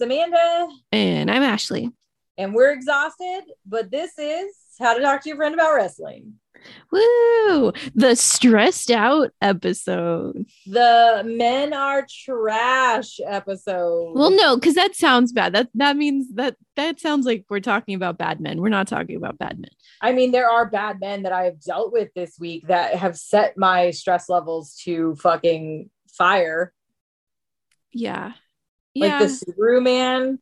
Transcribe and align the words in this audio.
It's 0.00 0.06
Amanda, 0.06 0.68
And 0.92 1.30
I'm 1.30 1.42
Ashley. 1.42 1.90
and 2.38 2.54
we're 2.54 2.72
exhausted, 2.72 3.42
but 3.66 3.90
this 3.90 4.12
is 4.18 4.54
how 4.78 4.94
to 4.94 5.00
talk 5.00 5.22
to 5.22 5.28
your 5.28 5.36
friend 5.36 5.54
about 5.54 5.74
wrestling. 5.74 6.34
Woo! 6.90 7.72
The 7.94 8.14
stressed 8.16 8.90
out 8.90 9.30
episode. 9.42 10.44
The 10.66 11.22
men 11.24 11.72
are 11.74 12.06
trash 12.08 13.18
episode. 13.26 14.12
Well, 14.14 14.30
no, 14.30 14.56
because 14.56 14.74
that 14.74 14.94
sounds 14.94 15.32
bad. 15.32 15.54
That 15.54 15.68
that 15.74 15.96
means 15.96 16.34
that 16.34 16.56
that 16.76 17.00
sounds 17.00 17.24
like 17.26 17.44
we're 17.48 17.60
talking 17.60 17.94
about 17.94 18.18
bad 18.18 18.40
men. 18.40 18.60
We're 18.60 18.68
not 18.68 18.88
talking 18.88 19.16
about 19.16 19.38
bad 19.38 19.58
men. 19.58 19.70
I 20.02 20.12
mean, 20.12 20.32
there 20.32 20.50
are 20.50 20.66
bad 20.66 21.00
men 21.00 21.22
that 21.22 21.32
I 21.32 21.44
have 21.44 21.60
dealt 21.60 21.92
with 21.92 22.08
this 22.14 22.36
week 22.38 22.66
that 22.68 22.94
have 22.94 23.16
set 23.18 23.56
my 23.56 23.90
stress 23.90 24.28
levels 24.28 24.74
to 24.84 25.14
fucking 25.16 25.88
fire, 26.12 26.72
Yeah. 27.92 28.32
Like 28.96 29.18
the 29.18 29.26
Subaru 29.26 29.82
man 29.82 30.38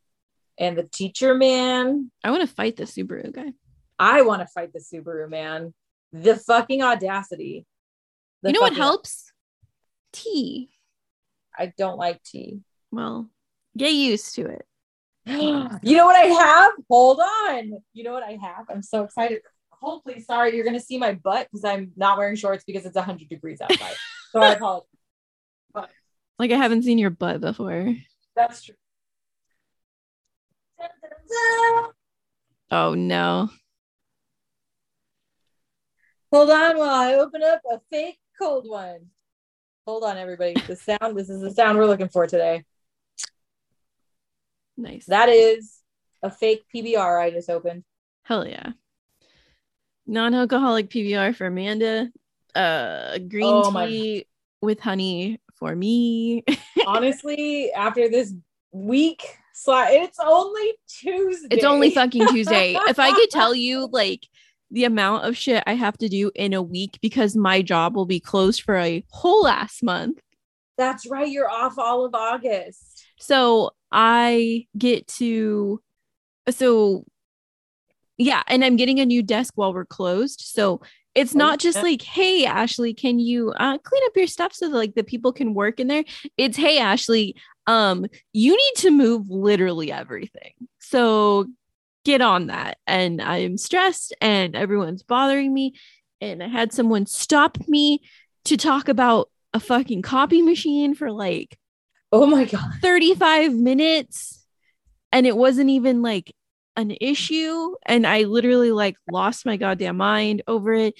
and 0.59 0.77
the 0.77 0.84
teacher 0.84 1.34
man. 1.34 2.11
I 2.25 2.31
want 2.31 2.48
to 2.48 2.55
fight 2.55 2.77
the 2.77 2.84
Subaru 2.84 3.33
guy. 3.33 3.53
I 3.98 4.23
want 4.23 4.42
to 4.42 4.47
fight 4.47 4.73
the 4.73 4.81
Subaru 4.81 5.28
man. 5.28 5.75
The 6.12 6.36
fucking 6.36 6.83
audacity. 6.83 7.67
The 8.42 8.50
you 8.50 8.55
know 8.55 8.61
what 8.61 8.75
helps? 8.75 9.33
Tea. 10.12 10.70
I 11.56 11.73
don't 11.77 11.98
like 11.98 12.23
tea. 12.23 12.61
Well, 12.91 13.28
get 13.77 13.92
used 13.92 14.34
to 14.36 14.47
it. 14.47 14.64
you 15.27 15.97
know 15.97 16.06
what 16.06 16.17
I 16.17 16.27
have? 16.27 16.73
Hold 16.89 17.20
on. 17.20 17.73
You 17.92 18.05
know 18.05 18.12
what 18.12 18.23
I 18.23 18.39
have? 18.41 18.67
I'm 18.70 18.83
so 18.83 19.05
excited. 19.05 19.42
Hopefully. 19.70 20.20
Sorry, 20.20 20.56
you're 20.56 20.64
gonna 20.64 20.80
see 20.80 20.98
my 20.98 21.12
butt 21.12 21.48
because 21.51 21.64
I'm 21.64 21.92
not 21.97 22.17
wearing 22.17 22.36
shorts 22.36 22.64
because 22.64 22.86
it's 22.86 22.97
100 22.97 23.28
degrees 23.28 23.61
outside. 23.61 23.95
so 24.30 24.41
I 24.41 24.53
apologize. 24.55 24.86
Like 26.39 26.53
I 26.53 26.56
haven't 26.56 26.84
seen 26.84 26.98
your 26.98 27.11
butt 27.11 27.41
before. 27.41 27.95
That's 28.39 28.62
true. 28.62 28.77
Oh 32.70 32.95
no. 32.95 33.50
Hold 36.33 36.50
on 36.50 36.78
while 36.78 36.95
I 36.95 37.14
open 37.14 37.42
up 37.42 37.62
a 37.69 37.80
fake 37.91 38.20
cold 38.41 38.69
one. 38.69 39.06
Hold 39.89 40.05
on, 40.05 40.19
everybody. 40.19 40.55
The 40.55 40.77
sound. 41.00 41.19
This 41.19 41.28
is 41.28 41.41
the 41.41 41.50
sound 41.50 41.78
we're 41.78 41.86
looking 41.86 42.11
for 42.11 42.28
today. 42.28 42.62
Nice. 44.77 45.06
That 45.06 45.30
is 45.30 45.80
a 46.23 46.30
fake 46.30 46.62
PBR 46.73 47.20
I 47.20 47.33
just 47.33 47.50
opened. 47.50 47.83
Hell 48.23 48.47
yeah. 48.47 48.70
Non-alcoholic 50.06 50.91
PBR 50.91 51.34
for 51.34 51.47
Amanda. 51.47 52.08
Uh 52.55 53.19
green 53.19 53.48
Oh 53.52 53.73
my 53.73 53.86
tea 53.89 54.27
with 54.62 54.78
honey 54.78 55.41
for 55.59 55.75
me. 55.75 56.45
Honestly, 56.87 57.73
after 57.73 58.09
this 58.09 58.34
week, 58.73 59.23
it's 59.67 60.19
only 60.20 60.75
Tuesday. 60.89 61.48
It's 61.51 61.64
only 61.64 61.91
fucking 61.91 62.28
Tuesday. 62.28 62.77
if 62.89 62.98
I 62.98 63.12
could 63.12 63.31
tell 63.31 63.55
you 63.55 63.89
like 63.91 64.27
the 64.70 64.85
amount 64.85 65.24
of 65.24 65.36
shit 65.36 65.63
I 65.67 65.74
have 65.74 65.96
to 65.98 66.08
do 66.08 66.30
in 66.35 66.52
a 66.52 66.63
week 66.63 66.98
because 67.01 67.35
my 67.36 67.63
job 67.63 67.96
will 67.96 68.07
be 68.07 68.20
closed 68.20 68.63
for 68.63 68.77
a 68.77 69.05
whole 69.11 69.42
last 69.42 69.83
month. 69.83 70.20
That's 70.77 71.07
right. 71.07 71.29
You're 71.29 71.51
off 71.51 71.79
all 71.79 72.05
of 72.05 72.14
August. 72.14 73.05
So 73.19 73.70
I 73.90 74.67
get 74.77 75.08
to 75.19 75.80
so 76.51 77.05
yeah, 78.17 78.42
and 78.48 78.64
I'm 78.64 78.77
getting 78.77 79.01
a 79.01 79.07
new 79.07 79.23
desk 79.23 79.55
while 79.57 79.73
we're 79.73 79.85
closed. 79.85 80.40
So 80.40 80.80
it's 81.18 81.34
not 81.34 81.58
just 81.58 81.83
like, 81.83 82.02
hey 82.02 82.46
Ashley, 82.46 82.95
can 82.95 83.18
you 83.18 83.52
uh, 83.52 83.79
clean 83.79 84.02
up 84.06 84.17
your 84.17 84.27
stuff 84.27 84.52
so 84.52 84.68
that 84.68 84.77
like 84.77 84.95
the 84.95 85.05
people 85.05 85.33
can 85.33 85.55
work 85.55 85.80
in 85.80 85.89
there? 85.89 86.05
It's 86.36 86.56
hey 86.56 86.79
Ashley, 86.79 87.36
um, 87.67 88.06
you 88.33 88.52
need 88.52 88.74
to 88.77 88.90
move 88.90 89.28
literally 89.28 89.92
everything. 89.92 90.52
So 90.78 91.46
get 92.05 92.20
on 92.20 92.46
that. 92.46 92.78
And 92.86 93.20
I'm 93.20 93.58
stressed 93.58 94.14
and 94.20 94.57
everyone's 94.57 95.02
bothering 95.02 95.52
me. 95.52 95.74
And 96.20 96.42
I 96.42 96.48
had 96.48 96.73
someone 96.73 97.07
stop 97.07 97.58
me 97.68 98.01
to 98.46 98.57
talk 98.57 98.89
about 98.89 99.28
a 99.52 99.61
fucking 99.61 100.02
copy 100.02 100.42
machine 100.42 100.95
for 100.95 101.11
like 101.11 101.58
Oh 102.11 102.27
my 102.27 102.46
god. 102.46 102.73
35 102.80 103.52
minutes 103.55 104.46
and 105.12 105.27
it 105.27 105.36
wasn't 105.36 105.68
even 105.68 106.01
like 106.01 106.34
an 106.78 106.94
issue 107.00 107.74
and 107.86 108.06
i 108.06 108.22
literally 108.22 108.70
like 108.72 108.96
lost 109.11 109.44
my 109.44 109.56
goddamn 109.56 109.96
mind 109.96 110.42
over 110.46 110.72
it. 110.72 110.94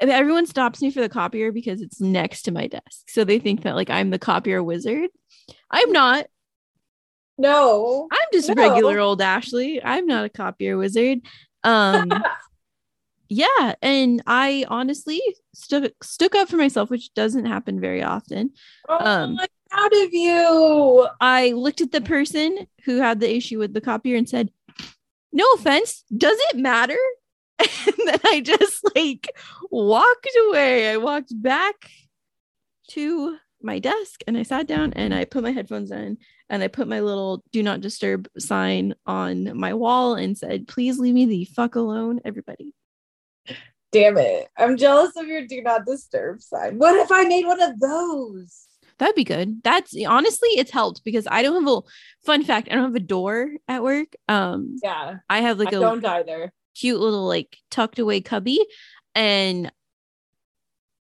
Everyone 0.00 0.44
stops 0.46 0.82
me 0.82 0.90
for 0.90 1.00
the 1.00 1.08
copier 1.08 1.50
because 1.52 1.80
it's 1.80 2.00
next 2.00 2.42
to 2.42 2.52
my 2.52 2.66
desk. 2.66 3.08
So 3.08 3.24
they 3.24 3.38
think 3.38 3.62
that 3.62 3.74
like 3.74 3.90
i'm 3.90 4.10
the 4.10 4.18
copier 4.18 4.62
wizard. 4.62 5.08
I'm 5.70 5.92
not. 5.92 6.26
No. 7.38 8.08
i'm 8.12 8.28
just 8.32 8.48
No. 8.48 8.54
regular 8.70 8.98
old 9.00 9.20
ashley. 9.22 9.82
I'm 9.82 10.06
not 10.06 10.24
a 10.24 10.28
copier 10.28 10.76
wizard. 10.76 11.18
Um 11.62 12.10
yeah 13.30 13.74
and 13.80 14.22
i 14.26 14.66
honestly 14.68 15.20
stuck 15.54 15.90
stuck 16.02 16.34
up 16.34 16.46
for 16.46 16.56
myself 16.56 16.90
which 16.90 17.12
doesn't 17.14 17.46
happen 17.46 17.80
very 17.80 18.02
often. 18.02 18.50
Oh, 18.88 18.98
Um, 19.04 19.38
I'm 19.40 19.48
proud 19.70 19.92
of 20.04 20.12
you. 20.12 21.08
I 21.20 21.52
looked 21.52 21.80
at 21.80 21.90
the 21.92 22.00
person 22.02 22.66
who 22.84 22.98
had 22.98 23.20
the 23.20 23.34
issue 23.34 23.58
with 23.58 23.72
the 23.72 23.80
copier 23.80 24.16
and 24.16 24.28
said, 24.28 24.50
No 25.34 25.44
offense, 25.56 26.04
does 26.16 26.38
it 26.50 26.56
matter? 26.56 26.98
And 27.86 28.08
then 28.08 28.20
I 28.24 28.40
just 28.40 28.82
like 28.94 29.30
walked 29.70 30.28
away. 30.48 30.90
I 30.90 30.96
walked 30.96 31.30
back 31.42 31.90
to 32.90 33.36
my 33.62 33.78
desk 33.78 34.22
and 34.26 34.36
I 34.36 34.42
sat 34.42 34.66
down 34.66 34.92
and 34.94 35.14
I 35.14 35.24
put 35.24 35.42
my 35.42 35.50
headphones 35.50 35.90
in 35.90 36.18
and 36.48 36.62
I 36.62 36.68
put 36.68 36.88
my 36.88 37.00
little 37.00 37.42
do 37.52 37.62
not 37.62 37.80
disturb 37.80 38.28
sign 38.38 38.94
on 39.06 39.58
my 39.58 39.74
wall 39.74 40.14
and 40.14 40.36
said, 40.36 40.68
Please 40.68 40.98
leave 40.98 41.14
me 41.14 41.26
the 41.26 41.44
fuck 41.46 41.74
alone, 41.74 42.20
everybody. 42.24 42.74
Damn 43.92 44.18
it. 44.18 44.48
I'm 44.56 44.76
jealous 44.76 45.16
of 45.16 45.26
your 45.26 45.46
do 45.46 45.62
not 45.62 45.86
disturb 45.86 46.42
sign. 46.42 46.78
What 46.78 46.96
if 46.96 47.10
I 47.10 47.24
made 47.24 47.46
one 47.46 47.62
of 47.62 47.78
those? 47.80 48.66
That'd 48.98 49.14
be 49.14 49.24
good. 49.24 49.62
That's 49.62 49.94
honestly, 50.06 50.50
it's 50.50 50.70
helped 50.70 51.04
because 51.04 51.26
I 51.30 51.42
don't 51.42 51.64
have 51.64 51.74
a 51.76 51.80
fun 52.24 52.44
fact. 52.44 52.68
I 52.70 52.74
don't 52.74 52.84
have 52.84 52.94
a 52.94 53.00
door 53.00 53.50
at 53.68 53.82
work. 53.82 54.08
Um, 54.28 54.76
Yeah. 54.82 55.16
I 55.28 55.40
have 55.40 55.58
like 55.58 55.72
I 55.74 55.76
a 55.76 55.80
don't 55.80 56.04
either. 56.04 56.52
cute 56.74 57.00
little 57.00 57.26
like 57.26 57.56
tucked 57.70 57.98
away 57.98 58.20
cubby 58.20 58.64
and 59.14 59.70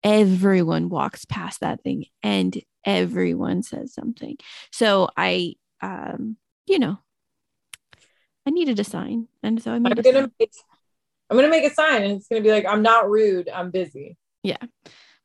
everyone 0.04 0.90
walks 0.90 1.26
past 1.26 1.60
that 1.60 1.84
thing 1.84 2.06
and 2.24 2.58
everyone 2.86 3.62
says 3.62 3.94
something 3.94 4.38
so 4.72 5.10
i 5.18 5.54
um 5.82 6.38
you 6.66 6.80
know 6.80 6.98
i 8.48 8.50
needed 8.50 8.80
a 8.80 8.84
sign 8.86 9.28
and 9.44 9.62
so 9.62 9.72
i 9.72 9.76
I'm 9.76 9.84
gonna 9.84 10.02
sign. 10.02 10.32
make 10.40 10.52
I'm 11.30 11.38
gonna 11.38 11.50
make 11.50 11.70
a 11.70 11.74
sign 11.74 12.04
and 12.04 12.14
it's 12.14 12.28
gonna 12.30 12.42
be 12.42 12.50
like, 12.50 12.66
I'm 12.66 12.82
not 12.82 13.10
rude, 13.10 13.50
I'm 13.50 13.70
busy. 13.70 14.18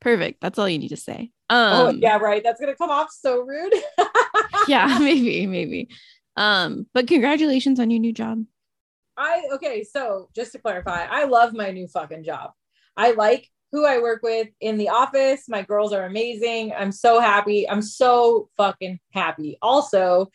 Perfect 0.04 0.40
that's 0.40 0.58
all 0.58 0.68
you 0.68 0.78
need 0.78 0.90
to 0.90 0.96
say 0.96 1.30
oh 1.50 1.88
um 1.88 1.98
yeah, 2.00 2.18
right. 2.18 2.44
That's 2.44 2.60
gonna 2.60 2.76
come 2.76 2.90
off 2.90 3.08
so 3.10 3.40
rude. 3.40 3.74
yeah 4.68 4.98
maybe 5.00 5.46
maybe 5.46 5.88
um 6.36 6.86
but 6.94 7.08
congratulations 7.08 7.80
on 7.80 7.90
your 7.90 8.00
new 8.00 8.12
job 8.12 8.44
I 9.16 9.44
okay, 9.52 9.84
so 9.84 10.28
just 10.34 10.52
to 10.52 10.58
clarify, 10.58 11.06
I 11.08 11.24
love 11.24 11.52
my 11.52 11.70
new 11.70 11.86
fucking 11.86 12.24
job. 12.24 12.50
I 12.96 13.12
like 13.12 13.48
who 13.72 13.84
I 13.84 13.98
work 13.98 14.22
with 14.22 14.48
in 14.60 14.76
the 14.78 14.88
office. 14.88 15.48
My 15.48 15.62
girls 15.62 15.92
are 15.92 16.04
amazing. 16.04 16.72
I'm 16.76 16.92
so 16.92 17.20
happy. 17.20 17.68
I'm 17.68 17.82
so 17.82 18.48
fucking 18.56 19.00
happy. 19.12 19.58
Also, 19.62 20.30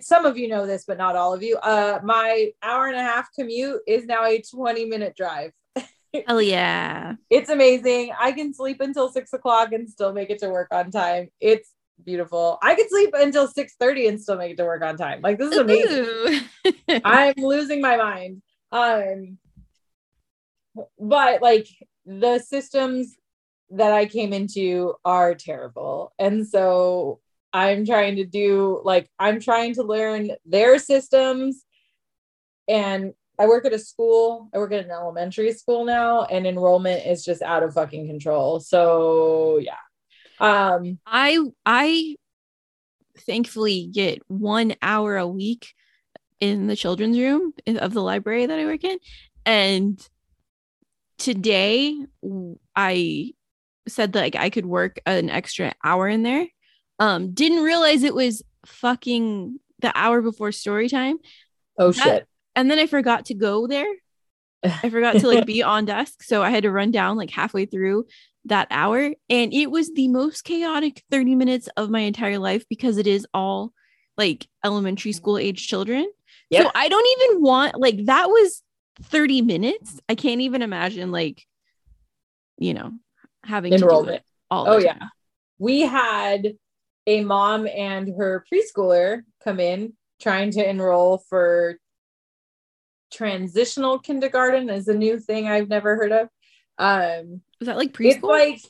some 0.00 0.24
of 0.24 0.38
you 0.38 0.48
know 0.48 0.66
this, 0.66 0.84
but 0.86 0.98
not 0.98 1.16
all 1.16 1.34
of 1.34 1.42
you. 1.42 1.56
Uh, 1.58 2.00
my 2.02 2.50
hour 2.62 2.86
and 2.86 2.96
a 2.96 3.02
half 3.02 3.28
commute 3.38 3.80
is 3.86 4.06
now 4.06 4.24
a 4.24 4.42
20 4.42 4.84
minute 4.86 5.14
drive. 5.16 5.52
hell 6.26 6.42
yeah 6.42 7.14
It's 7.30 7.50
amazing. 7.50 8.12
I 8.18 8.32
can 8.32 8.52
sleep 8.52 8.80
until 8.80 9.10
six 9.10 9.32
o'clock 9.32 9.72
and 9.72 9.88
still 9.88 10.12
make 10.12 10.30
it 10.30 10.38
to 10.40 10.50
work 10.50 10.68
on 10.72 10.90
time. 10.90 11.28
It's 11.40 11.72
beautiful. 12.04 12.58
I 12.62 12.74
could 12.74 12.88
sleep 12.88 13.10
until 13.14 13.46
6 13.46 13.74
30 13.78 14.06
and 14.08 14.20
still 14.20 14.36
make 14.36 14.52
it 14.52 14.56
to 14.56 14.64
work 14.64 14.82
on 14.82 14.96
time. 14.96 15.20
Like 15.22 15.38
this 15.38 15.52
is 15.52 15.58
amazing. 15.58 16.42
I'm 17.04 17.34
losing 17.36 17.80
my 17.80 17.96
mind. 17.96 18.42
Um, 18.72 19.38
but 20.98 21.42
like 21.42 21.68
the 22.06 22.38
systems 22.38 23.14
that 23.70 23.92
I 23.92 24.06
came 24.06 24.32
into 24.32 24.94
are 25.04 25.34
terrible. 25.34 26.12
And 26.18 26.46
so 26.46 27.20
I'm 27.52 27.84
trying 27.86 28.16
to 28.16 28.24
do 28.24 28.80
like 28.84 29.08
I'm 29.18 29.40
trying 29.40 29.74
to 29.74 29.82
learn 29.82 30.30
their 30.44 30.78
systems 30.78 31.64
and 32.68 33.12
I 33.40 33.46
work 33.46 33.64
at 33.64 33.72
a 33.72 33.78
school. 33.78 34.50
I 34.54 34.58
work 34.58 34.70
at 34.72 34.84
an 34.84 34.90
elementary 34.90 35.52
school 35.52 35.86
now 35.86 36.24
and 36.24 36.46
enrollment 36.46 37.06
is 37.06 37.24
just 37.24 37.40
out 37.40 37.62
of 37.62 37.72
fucking 37.72 38.06
control. 38.06 38.60
So, 38.60 39.58
yeah. 39.58 39.78
Um 40.38 40.98
I 41.06 41.38
I 41.64 42.16
thankfully 43.20 43.88
get 43.92 44.20
one 44.28 44.74
hour 44.82 45.16
a 45.16 45.26
week 45.26 45.72
in 46.38 46.66
the 46.66 46.76
children's 46.76 47.18
room 47.18 47.52
of 47.66 47.92
the 47.94 48.02
library 48.02 48.44
that 48.46 48.58
I 48.58 48.64
work 48.66 48.84
in. 48.84 48.98
And 49.46 49.98
today 51.18 51.96
I 52.76 53.32
said 53.88 54.12
that 54.12 54.20
like 54.20 54.36
I 54.36 54.50
could 54.50 54.66
work 54.66 55.00
an 55.06 55.30
extra 55.30 55.72
hour 55.82 56.08
in 56.08 56.22
there. 56.22 56.46
Um, 56.98 57.32
didn't 57.32 57.62
realize 57.62 58.02
it 58.02 58.14
was 58.14 58.42
fucking 58.66 59.58
the 59.80 59.92
hour 59.94 60.20
before 60.20 60.52
story 60.52 60.88
time. 60.88 61.16
oh 61.78 61.92
That- 61.92 62.04
shit. 62.04 62.26
And 62.54 62.70
then 62.70 62.78
I 62.78 62.86
forgot 62.86 63.26
to 63.26 63.34
go 63.34 63.66
there. 63.66 63.92
I 64.62 64.90
forgot 64.90 65.16
to 65.16 65.28
like 65.28 65.46
be 65.46 65.62
on 65.62 65.84
desk. 65.84 66.22
So 66.22 66.42
I 66.42 66.50
had 66.50 66.64
to 66.64 66.70
run 66.70 66.90
down 66.90 67.16
like 67.16 67.30
halfway 67.30 67.66
through 67.66 68.06
that 68.46 68.68
hour. 68.70 69.12
And 69.28 69.52
it 69.52 69.70
was 69.70 69.92
the 69.92 70.08
most 70.08 70.42
chaotic 70.42 71.02
30 71.10 71.34
minutes 71.34 71.68
of 71.76 71.90
my 71.90 72.00
entire 72.00 72.38
life 72.38 72.64
because 72.68 72.98
it 72.98 73.06
is 73.06 73.26
all 73.32 73.72
like 74.16 74.46
elementary 74.64 75.12
school 75.12 75.38
age 75.38 75.66
children. 75.66 76.10
Yep. 76.50 76.64
So 76.64 76.70
I 76.74 76.88
don't 76.88 77.06
even 77.20 77.42
want 77.42 77.78
like 77.78 78.06
that 78.06 78.28
was 78.28 78.62
30 79.02 79.42
minutes. 79.42 80.00
I 80.08 80.14
can't 80.14 80.40
even 80.40 80.62
imagine 80.62 81.10
like, 81.10 81.46
you 82.58 82.74
know, 82.74 82.92
having 83.44 83.72
to 83.72 83.78
do 83.78 83.84
Enrollment. 83.84 84.16
it 84.16 84.24
all. 84.50 84.68
Oh, 84.68 84.78
yeah. 84.78 85.08
we 85.58 85.80
had 85.80 86.54
a 87.06 87.24
mom 87.24 87.66
and 87.66 88.08
her 88.16 88.44
preschooler 88.52 89.22
come 89.42 89.58
in 89.58 89.94
trying 90.20 90.50
to 90.52 90.68
enroll 90.68 91.18
for 91.28 91.78
transitional 93.10 93.98
kindergarten 93.98 94.70
is 94.70 94.88
a 94.88 94.94
new 94.94 95.18
thing 95.18 95.48
I've 95.48 95.68
never 95.68 95.96
heard 95.96 96.12
of. 96.12 96.28
Um 96.78 97.42
Was 97.58 97.66
that 97.66 97.76
like 97.76 97.92
preschool? 97.92 98.14
it's 98.14 98.22
like 98.22 98.60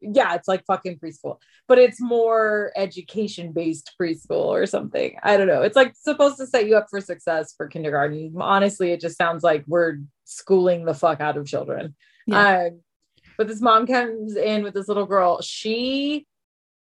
yeah, 0.00 0.34
it's 0.34 0.48
like 0.48 0.64
fucking 0.66 0.98
preschool, 0.98 1.38
but 1.68 1.78
it's 1.78 2.00
more 2.00 2.72
education 2.76 3.52
based 3.52 3.92
preschool 4.00 4.46
or 4.46 4.66
something. 4.66 5.16
I 5.22 5.36
don't 5.36 5.46
know. 5.46 5.62
It's 5.62 5.76
like 5.76 5.94
supposed 5.94 6.38
to 6.38 6.46
set 6.46 6.66
you 6.66 6.76
up 6.76 6.88
for 6.90 7.00
success 7.00 7.54
for 7.56 7.68
kindergarten. 7.68 8.34
Honestly, 8.36 8.90
it 8.90 9.00
just 9.00 9.16
sounds 9.16 9.44
like 9.44 9.62
we're 9.68 9.98
schooling 10.24 10.84
the 10.84 10.94
fuck 10.94 11.20
out 11.20 11.36
of 11.36 11.46
children. 11.46 11.94
Um, 12.32 12.80
but 13.36 13.46
this 13.46 13.60
mom 13.60 13.86
comes 13.86 14.34
in 14.36 14.64
with 14.64 14.74
this 14.74 14.88
little 14.88 15.06
girl. 15.06 15.40
She 15.40 16.26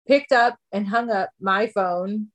picked 0.08 0.32
up 0.32 0.58
and 0.72 0.88
hung 0.88 1.12
up 1.12 1.30
my 1.40 1.68
phone 1.68 2.30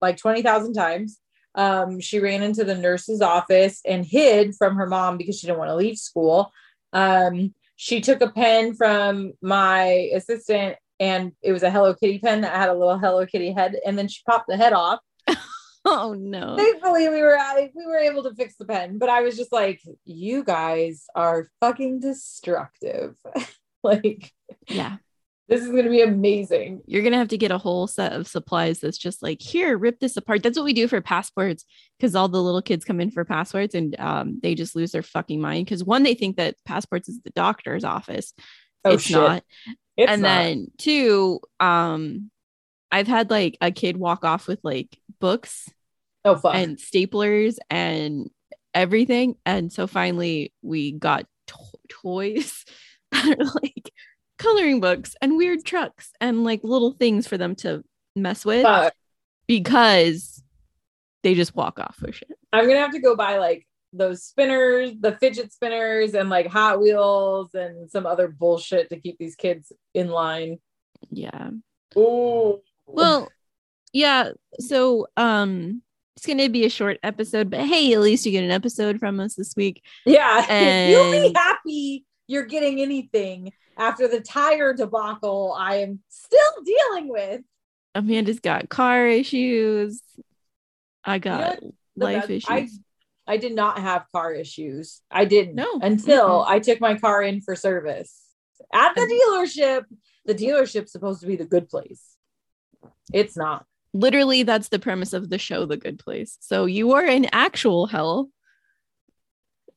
like 0.00 0.16
20,000 0.16 0.72
times. 0.72 1.18
Um, 1.54 2.00
she 2.00 2.20
ran 2.20 2.42
into 2.42 2.64
the 2.64 2.76
nurse's 2.76 3.20
office 3.20 3.80
and 3.84 4.04
hid 4.04 4.54
from 4.54 4.76
her 4.76 4.86
mom 4.86 5.16
because 5.16 5.38
she 5.38 5.46
didn't 5.46 5.58
want 5.58 5.70
to 5.70 5.76
leave 5.76 5.98
school. 5.98 6.52
Um, 6.92 7.54
she 7.76 8.00
took 8.00 8.20
a 8.20 8.30
pen 8.30 8.74
from 8.74 9.32
my 9.40 10.10
assistant 10.14 10.76
and 11.00 11.32
it 11.42 11.52
was 11.52 11.62
a 11.62 11.70
Hello 11.70 11.94
Kitty 11.94 12.18
pen 12.18 12.42
that 12.42 12.54
had 12.54 12.68
a 12.68 12.74
little 12.74 12.98
Hello 12.98 13.24
Kitty 13.24 13.52
head, 13.52 13.74
and 13.84 13.98
then 13.98 14.06
she 14.06 14.20
popped 14.28 14.48
the 14.48 14.56
head 14.56 14.74
off. 14.74 15.00
oh 15.86 16.14
no. 16.16 16.56
Thankfully, 16.56 17.08
we 17.08 17.22
were 17.22 17.38
we 17.74 17.86
were 17.86 17.96
able 17.96 18.22
to 18.24 18.34
fix 18.34 18.56
the 18.56 18.66
pen, 18.66 18.98
but 18.98 19.08
I 19.08 19.22
was 19.22 19.36
just 19.36 19.50
like, 19.50 19.80
"You 20.04 20.44
guys 20.44 21.06
are 21.14 21.48
fucking 21.60 22.00
destructive." 22.00 23.16
like, 23.82 24.30
Yeah. 24.68 24.98
This 25.50 25.62
is 25.62 25.66
gonna 25.66 25.90
be 25.90 26.00
amazing. 26.00 26.80
You're 26.86 27.02
gonna 27.02 27.18
have 27.18 27.28
to 27.28 27.36
get 27.36 27.50
a 27.50 27.58
whole 27.58 27.88
set 27.88 28.12
of 28.12 28.28
supplies 28.28 28.78
that's 28.78 28.96
just 28.96 29.20
like, 29.20 29.42
here, 29.42 29.76
rip 29.76 29.98
this 29.98 30.16
apart. 30.16 30.44
That's 30.44 30.56
what 30.56 30.64
we 30.64 30.72
do 30.72 30.86
for 30.86 31.00
passports 31.00 31.64
because 31.98 32.14
all 32.14 32.28
the 32.28 32.40
little 32.40 32.62
kids 32.62 32.84
come 32.84 33.00
in 33.00 33.10
for 33.10 33.24
passports 33.24 33.74
and 33.74 33.98
um, 33.98 34.38
they 34.40 34.54
just 34.54 34.76
lose 34.76 34.92
their 34.92 35.02
fucking 35.02 35.40
mind. 35.40 35.66
Because 35.66 35.82
one, 35.82 36.04
they 36.04 36.14
think 36.14 36.36
that 36.36 36.54
passports 36.64 37.08
is 37.08 37.20
the 37.24 37.30
doctor's 37.30 37.82
office. 37.82 38.32
Oh 38.84 38.92
it's 38.92 39.02
shit! 39.02 39.16
not. 39.16 39.42
It's 39.96 40.12
and 40.12 40.22
not. 40.22 40.28
then 40.28 40.66
two, 40.78 41.40
um, 41.58 42.30
I've 42.92 43.08
had 43.08 43.28
like 43.28 43.58
a 43.60 43.72
kid 43.72 43.96
walk 43.96 44.24
off 44.24 44.46
with 44.46 44.60
like 44.62 44.96
books 45.18 45.68
oh 46.24 46.36
fuck. 46.36 46.54
and 46.54 46.76
staplers 46.76 47.58
and 47.68 48.30
everything. 48.72 49.34
And 49.44 49.72
so 49.72 49.88
finally 49.88 50.52
we 50.62 50.92
got 50.92 51.26
to- 51.48 51.54
toys 51.88 52.64
that 53.10 53.26
are 53.40 53.60
like 53.60 53.92
coloring 54.40 54.80
books 54.80 55.14
and 55.20 55.36
weird 55.36 55.64
trucks 55.64 56.12
and 56.20 56.42
like 56.44 56.64
little 56.64 56.92
things 56.92 57.26
for 57.26 57.36
them 57.36 57.54
to 57.54 57.84
mess 58.16 58.44
with 58.44 58.62
Fuck. 58.62 58.94
because 59.46 60.42
they 61.22 61.34
just 61.34 61.54
walk 61.54 61.78
off 61.78 61.98
with 62.00 62.14
shit. 62.14 62.30
I'm 62.52 62.66
gonna 62.66 62.80
have 62.80 62.92
to 62.92 63.00
go 63.00 63.14
buy 63.14 63.36
like 63.38 63.66
those 63.92 64.22
spinners, 64.22 64.92
the 64.98 65.12
fidget 65.12 65.52
spinners, 65.52 66.14
and 66.14 66.30
like 66.30 66.46
Hot 66.46 66.80
Wheels 66.80 67.54
and 67.54 67.90
some 67.90 68.06
other 68.06 68.28
bullshit 68.28 68.88
to 68.88 68.98
keep 68.98 69.18
these 69.18 69.36
kids 69.36 69.72
in 69.92 70.08
line. 70.08 70.58
Yeah. 71.10 71.50
Ooh. 71.96 72.60
Well, 72.86 73.28
yeah. 73.92 74.30
So 74.58 75.06
um 75.18 75.82
it's 76.16 76.26
gonna 76.26 76.48
be 76.48 76.64
a 76.64 76.70
short 76.70 76.98
episode, 77.02 77.50
but 77.50 77.60
hey, 77.60 77.92
at 77.92 78.00
least 78.00 78.24
you 78.24 78.32
get 78.32 78.44
an 78.44 78.50
episode 78.50 78.98
from 78.98 79.20
us 79.20 79.34
this 79.34 79.54
week. 79.54 79.84
Yeah, 80.06 80.88
you'll 80.88 81.12
be 81.12 81.34
happy 81.36 82.04
you're 82.30 82.46
getting 82.46 82.80
anything 82.80 83.52
after 83.76 84.06
the 84.06 84.20
tire 84.20 84.72
debacle 84.72 85.54
I 85.58 85.76
am 85.76 86.00
still 86.08 86.62
dealing 86.64 87.08
with. 87.08 87.40
Amanda's 87.94 88.38
got 88.40 88.68
car 88.68 89.06
issues. 89.08 90.00
I 91.04 91.18
got 91.18 91.58
the 91.60 91.72
life 91.96 92.20
best- 92.22 92.30
issues. 92.30 92.48
I, 92.48 92.68
I 93.26 93.36
did 93.36 93.54
not 93.54 93.78
have 93.80 94.06
car 94.14 94.32
issues. 94.32 95.00
I 95.10 95.24
didn't 95.24 95.56
No. 95.56 95.80
until 95.82 96.28
Mm-mm. 96.28 96.46
I 96.48 96.60
took 96.60 96.80
my 96.80 96.96
car 96.98 97.22
in 97.22 97.40
for 97.40 97.56
service 97.56 98.14
at 98.72 98.94
the 98.94 99.00
dealership. 99.02 99.84
The 100.26 100.34
dealership's 100.34 100.92
supposed 100.92 101.20
to 101.22 101.26
be 101.26 101.36
the 101.36 101.44
good 101.44 101.68
place. 101.68 102.04
It's 103.12 103.36
not. 103.36 103.66
literally 103.92 104.44
that's 104.44 104.68
the 104.68 104.78
premise 104.78 105.12
of 105.12 105.30
the 105.30 105.38
show 105.38 105.66
the 105.66 105.76
good 105.76 105.98
place 105.98 106.36
so 106.40 106.64
you 106.64 106.92
are 106.92 107.04
in 107.04 107.26
actual 107.32 107.86
hell 107.88 108.30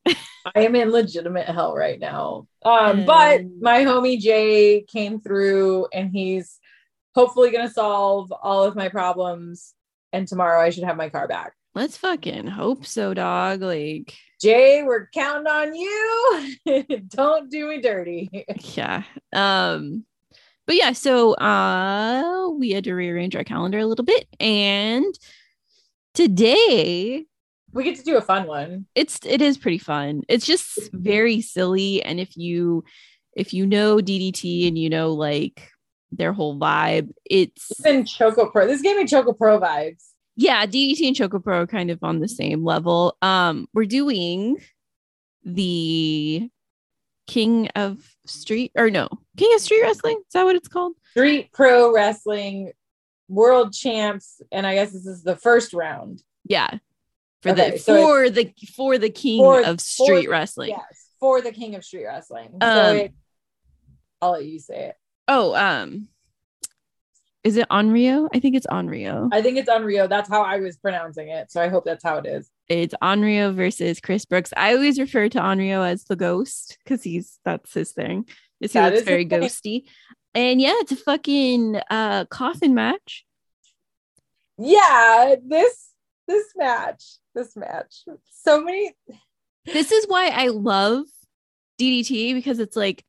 I 0.05 0.61
am 0.61 0.75
in 0.75 0.91
legitimate 0.91 1.47
hell 1.47 1.73
right 1.75 1.99
now. 1.99 2.47
Um, 2.63 3.05
but 3.05 3.41
my 3.61 3.85
homie 3.85 4.19
Jay 4.19 4.81
came 4.91 5.19
through 5.21 5.87
and 5.93 6.11
he's 6.11 6.59
hopefully 7.15 7.51
gonna 7.51 7.69
solve 7.69 8.31
all 8.41 8.63
of 8.63 8.75
my 8.75 8.89
problems. 8.89 9.73
And 10.11 10.27
tomorrow 10.27 10.61
I 10.61 10.69
should 10.69 10.83
have 10.83 10.97
my 10.97 11.09
car 11.09 11.27
back. 11.27 11.53
let's 11.75 11.97
fucking 11.97 12.47
hope 12.47 12.85
so 12.85 13.13
dog 13.13 13.61
like 13.61 14.15
Jay, 14.41 14.83
we're 14.83 15.07
counting 15.13 15.47
on 15.47 15.73
you. 15.73 16.55
Don't 17.07 17.49
do 17.49 17.67
me 17.69 17.79
dirty. 17.81 18.29
yeah 18.75 19.03
um 19.31 20.05
but 20.65 20.75
yeah 20.75 20.91
so 20.91 21.33
uh 21.35 22.49
we 22.49 22.71
had 22.71 22.83
to 22.83 22.93
rearrange 22.93 23.35
our 23.35 23.43
calendar 23.45 23.79
a 23.79 23.85
little 23.85 24.05
bit 24.05 24.27
and 24.39 25.17
today 26.13 27.25
We 27.73 27.83
get 27.83 27.95
to 27.97 28.03
do 28.03 28.17
a 28.17 28.21
fun 28.21 28.47
one. 28.47 28.85
it's 28.95 29.19
it 29.25 29.41
is 29.41 29.57
pretty 29.57 29.77
fun 29.79 30.21
it's 30.29 30.45
just 30.45 30.77
very 30.93 31.41
silly 31.41 32.01
and 32.03 32.19
if 32.19 32.37
you 32.37 32.83
if 33.35 33.53
you 33.53 33.65
know 33.65 33.97
ddt 33.97 34.67
and 34.67 34.77
you 34.77 34.89
know 34.89 35.13
like 35.13 35.69
their 36.11 36.33
whole 36.33 36.57
vibe 36.59 37.09
it's 37.25 37.71
in 37.85 38.05
Choco 38.05 38.49
Pro. 38.49 38.67
This 38.67 38.81
gave 38.81 38.95
me 38.97 39.05
Choco 39.05 39.33
Pro 39.33 39.59
vibes. 39.59 40.03
yeah, 40.35 40.65
DDT 40.67 41.07
and 41.07 41.15
Choco 41.15 41.39
Pro 41.39 41.61
are 41.61 41.67
kind 41.67 41.89
of 41.89 41.99
on 42.03 42.19
the 42.19 42.27
same 42.27 42.63
level. 42.63 43.17
Um, 43.23 43.67
we're 43.73 43.85
doing 43.85 44.57
the 45.43 46.49
King 47.27 47.67
of 47.75 47.97
Street 48.25 48.71
or 48.75 48.89
no, 48.91 49.07
King 49.37 49.51
of 49.55 49.61
Street 49.61 49.81
Wrestling. 49.81 50.17
Is 50.19 50.33
that 50.33 50.43
what 50.43 50.55
it's 50.55 50.67
called? 50.67 50.93
Street 51.11 51.49
Pro 51.53 51.91
Wrestling 51.93 52.71
World 53.27 53.73
Champs. 53.73 54.41
And 54.51 54.67
I 54.67 54.75
guess 54.75 54.91
this 54.91 55.05
is 55.07 55.23
the 55.23 55.35
first 55.35 55.73
round. 55.73 56.21
Yeah. 56.45 56.77
For 57.43 57.49
Okay, 57.49 57.71
the 57.71 57.77
so 57.77 57.95
for 58.01 58.29
the 58.29 58.53
for 58.75 58.97
the 58.97 59.09
King 59.09 59.39
For- 59.41 59.59
of 59.63 59.77
for- 59.79 60.05
Street 60.05 60.29
Wrestling. 60.29 60.69
Yes, 60.69 61.09
for 61.19 61.41
the 61.41 61.51
King 61.51 61.75
of 61.75 61.83
Street 61.85 62.05
Wrestling. 62.05 62.49
so 62.61 62.67
Um, 62.67 62.95
it, 62.97 63.13
I'll 64.21 64.31
let 64.31 64.45
you 64.45 64.59
say 64.59 64.85
it. 64.87 64.95
Oh, 65.27 65.53
um, 65.53 66.07
is 67.43 67.57
it 67.57 67.67
Onryo? 67.69 68.29
I 68.33 68.39
think 68.39 68.55
it's 68.55 68.67
Onryo. 68.67 69.27
I 69.33 69.41
think 69.41 69.57
it's 69.57 69.67
Unreal. 69.69 70.07
That's 70.07 70.29
how 70.29 70.41
I 70.43 70.59
was 70.59 70.77
pronouncing 70.77 71.27
it. 71.29 71.51
So 71.51 71.61
I 71.61 71.67
hope 71.67 71.83
that's 71.83 72.03
how 72.03 72.17
it 72.17 72.25
is. 72.25 72.49
It's 72.69 72.95
Onryo 73.03 73.53
versus 73.53 73.99
Chris 73.99 74.23
Brooks. 74.23 74.53
I 74.55 74.73
always 74.73 74.97
refer 74.97 75.27
to 75.29 75.39
Onryo 75.39 75.85
as 75.85 76.05
the 76.05 76.15
ghost 76.15 76.77
because 76.83 77.03
he's 77.03 77.39
that's 77.43 77.73
his 77.73 77.91
thing. 77.91 78.25
Is 78.61 78.71
he 78.71 78.79
looks 78.79 79.01
very 79.01 79.25
ghosty. 79.25 79.83
And 80.33 80.61
yeah, 80.61 80.73
it's 80.77 80.93
a 80.93 80.95
fucking 80.95 81.81
uh 81.89 82.23
coffin 82.25 82.73
match. 82.73 83.25
Yeah, 84.57 85.35
this 85.45 85.89
this 86.27 86.45
match, 86.55 87.03
this 87.33 87.55
match. 87.55 88.03
So 88.31 88.63
many 88.63 88.93
This 89.65 89.91
is 89.91 90.05
why 90.07 90.29
I 90.29 90.47
love 90.47 91.05
DDT 91.79 92.33
because 92.33 92.59
it's 92.59 92.75
like 92.75 93.03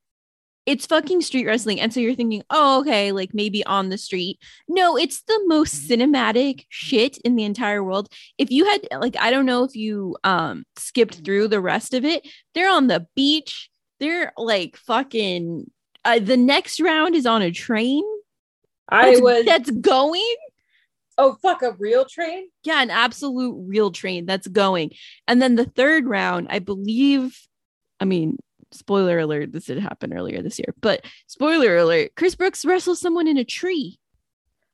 it's 0.66 0.86
fucking 0.86 1.20
street 1.20 1.46
wrestling. 1.46 1.78
And 1.78 1.92
so 1.92 2.00
you're 2.00 2.14
thinking, 2.14 2.42
oh, 2.48 2.80
okay, 2.80 3.12
like 3.12 3.34
maybe 3.34 3.64
on 3.66 3.90
the 3.90 3.98
street. 3.98 4.38
No, 4.66 4.96
it's 4.96 5.22
the 5.22 5.38
most 5.46 5.88
cinematic 5.88 6.64
shit 6.70 7.18
in 7.18 7.36
the 7.36 7.44
entire 7.44 7.84
world. 7.84 8.08
If 8.38 8.50
you 8.50 8.64
had 8.64 8.88
like, 8.98 9.16
I 9.18 9.30
don't 9.30 9.46
know 9.46 9.64
if 9.64 9.76
you 9.76 10.16
um 10.24 10.64
skipped 10.76 11.24
through 11.24 11.48
the 11.48 11.60
rest 11.60 11.92
of 11.92 12.04
it, 12.04 12.26
they're 12.54 12.70
on 12.70 12.86
the 12.86 13.06
beach. 13.14 13.68
They're 14.00 14.32
like 14.38 14.76
fucking 14.76 15.70
uh, 16.04 16.18
the 16.18 16.36
next 16.36 16.80
round 16.80 17.14
is 17.14 17.26
on 17.26 17.42
a 17.42 17.50
train. 17.50 18.04
I 18.88 19.12
That's, 19.12 19.20
was 19.20 19.44
that's 19.44 19.70
going. 19.70 20.36
Oh 21.18 21.36
fuck 21.42 21.62
a 21.62 21.72
real 21.78 22.04
train. 22.04 22.48
Yeah, 22.64 22.82
an 22.82 22.90
absolute 22.90 23.56
real 23.66 23.90
train 23.90 24.26
that's 24.26 24.46
going. 24.48 24.92
And 25.28 25.40
then 25.40 25.54
the 25.56 25.64
third 25.66 26.06
round, 26.06 26.48
I 26.50 26.58
believe, 26.58 27.38
I 28.00 28.04
mean, 28.04 28.38
spoiler 28.72 29.18
alert, 29.18 29.52
this 29.52 29.66
did 29.66 29.78
happen 29.78 30.12
earlier 30.12 30.42
this 30.42 30.58
year, 30.58 30.74
but 30.80 31.04
spoiler 31.26 31.76
alert, 31.76 32.12
Chris 32.16 32.34
Brooks 32.34 32.64
wrestles 32.64 33.00
someone 33.00 33.28
in 33.28 33.36
a 33.36 33.44
tree. 33.44 33.98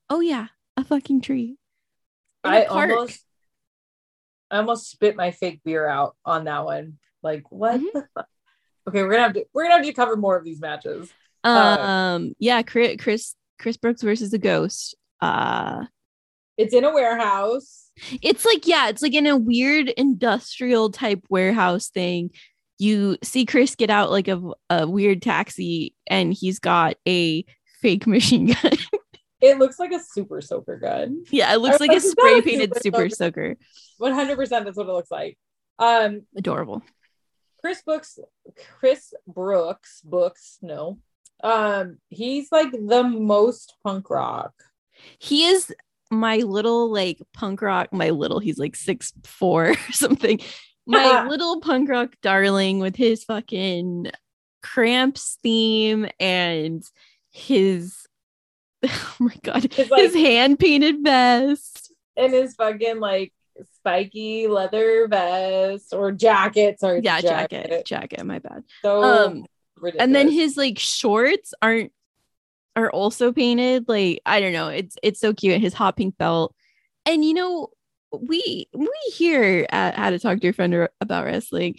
Oh, 0.08 0.20
yeah, 0.20 0.46
a 0.76 0.84
fucking 0.84 1.20
tree. 1.20 1.56
In 2.44 2.50
I 2.50 2.64
almost 2.64 3.24
I 4.50 4.56
almost 4.58 4.90
spit 4.90 5.14
my 5.14 5.30
fake 5.30 5.60
beer 5.64 5.86
out 5.86 6.16
on 6.24 6.44
that 6.44 6.64
one. 6.64 6.98
Like 7.22 7.44
what 7.50 7.80
Mhm. 7.80 8.06
Okay, 8.88 9.02
we're 9.02 9.10
gonna 9.10 9.22
have 9.22 9.34
to 9.34 9.44
we're 9.52 9.64
gonna 9.64 9.76
have 9.76 9.84
to 9.84 9.92
cover 9.92 10.16
more 10.16 10.36
of 10.36 10.44
these 10.44 10.60
matches. 10.60 11.12
Uh, 11.44 11.76
Um, 11.78 12.34
yeah, 12.38 12.62
Chris, 12.62 12.96
Chris, 12.98 13.34
Chris 13.58 13.76
Brooks 13.76 14.02
versus 14.02 14.32
a 14.32 14.38
ghost. 14.38 14.96
Uh, 15.20 15.84
It's 16.60 16.74
in 16.74 16.84
a 16.84 16.92
warehouse. 16.92 17.90
it's 18.22 18.44
like 18.44 18.66
yeah 18.66 18.88
it's 18.88 19.02
like 19.02 19.14
in 19.14 19.26
a 19.26 19.36
weird 19.36 19.88
industrial 19.90 20.90
type 20.90 21.20
warehouse 21.28 21.88
thing 21.88 22.30
you 22.78 23.16
see 23.22 23.44
chris 23.44 23.74
get 23.74 23.90
out 23.90 24.10
like 24.10 24.26
a, 24.28 24.40
a 24.70 24.86
weird 24.88 25.20
taxi 25.20 25.94
and 26.06 26.32
he's 26.32 26.58
got 26.60 26.96
a 27.06 27.44
fake 27.82 28.06
machine 28.16 28.46
gun 28.46 28.72
It 29.42 29.58
looks 29.58 29.78
like 29.78 29.92
a 29.92 30.00
super 30.00 30.40
soaker 30.40 30.76
gun. 30.78 31.24
yeah 31.30 31.52
it 31.52 31.60
looks 31.60 31.80
I 31.80 31.86
like 31.86 31.96
a 31.96 32.00
spray 32.00 32.40
painted 32.42 32.72
super 32.76 33.08
super 33.08 33.08
soaker 33.10 33.56
One 33.98 34.12
hundred 34.12 34.36
percent. 34.36 34.64
That's 34.64 34.76
what 34.78 34.88
it 34.88 34.92
looks 34.92 35.10
like. 35.10 35.36
Um, 35.78 36.22
adorable 36.36 36.82
Chris 37.60 37.82
Brooks, 37.82 38.18
Chris 38.78 39.12
Brooks, 39.26 40.00
books, 40.02 40.56
no. 40.62 40.98
Um, 41.42 41.98
he's 42.08 42.48
like 42.50 42.70
the 42.72 43.02
most 43.04 43.74
punk 43.84 44.08
rock. 44.08 44.52
he 45.18 45.44
is 45.44 45.70
my 46.10 46.38
little 46.38 46.90
like 46.92 47.18
punk 47.32 47.62
rock 47.62 47.92
my 47.92 48.10
little 48.10 48.38
he's 48.40 48.58
like 48.58 48.74
six 48.76 49.12
four 49.24 49.70
or 49.88 49.92
something 49.92 50.40
my 50.86 51.24
little 51.28 51.60
punk 51.60 51.88
rock 51.88 52.14
darling 52.22 52.78
with 52.80 52.96
his 52.96 53.24
fucking 53.24 54.10
cramps 54.62 55.38
theme 55.42 56.08
and 56.18 56.82
his 57.30 58.06
oh 58.84 59.14
my 59.20 59.34
god 59.42 59.72
His, 59.72 59.90
like- 59.90 60.02
his 60.02 60.14
hand 60.14 60.58
painted 60.58 61.02
vest 61.04 61.92
And 62.16 62.32
his 62.32 62.54
fucking 62.54 62.98
like 63.00 63.32
spiky 63.76 64.46
leather 64.46 65.06
vest 65.06 65.92
or 65.92 66.12
jacket. 66.12 66.80
Sorry, 66.80 67.00
yeah 67.02 67.20
jacket 67.20 67.84
jacket 67.86 68.24
my 68.24 68.38
bad 68.38 68.64
So 68.82 69.02
um 69.02 69.44
ridiculous. 69.76 70.02
and 70.04 70.14
then 70.14 70.30
his 70.30 70.56
like 70.56 70.78
shorts 70.78 71.52
aren't 71.62 71.92
are 72.76 72.90
also 72.90 73.32
painted 73.32 73.88
like 73.88 74.20
i 74.26 74.40
don't 74.40 74.52
know 74.52 74.68
it's 74.68 74.96
it's 75.02 75.20
so 75.20 75.32
cute 75.32 75.60
his 75.60 75.74
hot 75.74 75.96
pink 75.96 76.16
belt 76.18 76.54
and 77.06 77.24
you 77.24 77.34
know 77.34 77.68
we 78.12 78.68
we 78.74 78.90
here 79.14 79.66
at 79.70 79.94
how 79.94 80.10
to 80.10 80.18
talk 80.18 80.38
to 80.38 80.44
your 80.44 80.52
friend 80.52 80.88
about 81.00 81.24
wrestling 81.24 81.76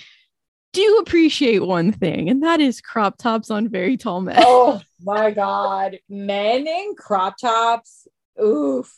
do 0.73 0.97
appreciate 1.01 1.59
one 1.59 1.91
thing 1.91 2.29
and 2.29 2.43
that 2.43 2.61
is 2.61 2.81
crop 2.81 3.17
tops 3.17 3.51
on 3.51 3.67
very 3.67 3.97
tall 3.97 4.21
men 4.21 4.35
oh 4.39 4.81
my 5.03 5.31
god, 5.31 5.97
men 6.09 6.67
in 6.67 6.95
crop 6.95 7.35
tops. 7.37 8.07
Oof, 8.41 8.93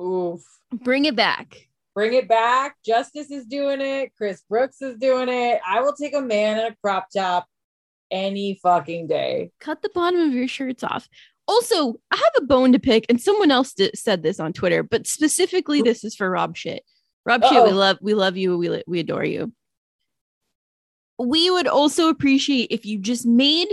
oof. 0.00 0.42
bring 0.72 1.04
it 1.04 1.16
back 1.16 1.66
Bring 1.94 2.12
it 2.12 2.28
back. 2.28 2.76
Justice 2.84 3.30
is 3.30 3.46
doing 3.46 3.80
it. 3.80 4.12
Chris 4.18 4.42
Brooks 4.50 4.82
is 4.82 4.98
doing 4.98 5.30
it. 5.30 5.62
I 5.66 5.80
will 5.80 5.94
take 5.94 6.14
a 6.14 6.20
man 6.20 6.58
in 6.58 6.66
a 6.66 6.76
crop 6.76 7.06
top 7.10 7.46
any 8.10 8.58
fucking 8.62 9.06
day. 9.06 9.50
cut 9.60 9.82
the 9.82 9.90
bottom 9.90 10.20
of 10.20 10.32
your 10.32 10.48
shirts 10.48 10.84
off. 10.84 11.08
Also 11.48 11.94
i 12.10 12.16
have 12.16 12.32
a 12.38 12.46
bone 12.46 12.72
to 12.72 12.78
pick 12.78 13.06
and 13.08 13.20
someone 13.20 13.52
else 13.52 13.72
di- 13.72 13.90
said 13.94 14.24
this 14.24 14.40
on 14.40 14.52
twitter 14.52 14.82
but 14.82 15.06
specifically 15.06 15.80
this 15.80 16.02
is 16.02 16.14
for 16.16 16.28
rob 16.28 16.56
shit. 16.56 16.82
Rob 17.24 17.44
shit 17.44 17.62
we 17.64 17.70
love 17.72 17.98
we 18.00 18.14
love 18.14 18.36
you 18.36 18.58
we, 18.58 18.82
we 18.86 19.00
adore 19.00 19.24
you. 19.24 19.52
We 21.18 21.50
would 21.50 21.66
also 21.66 22.08
appreciate 22.08 22.68
if 22.70 22.84
you 22.84 22.98
just 22.98 23.24
made 23.26 23.68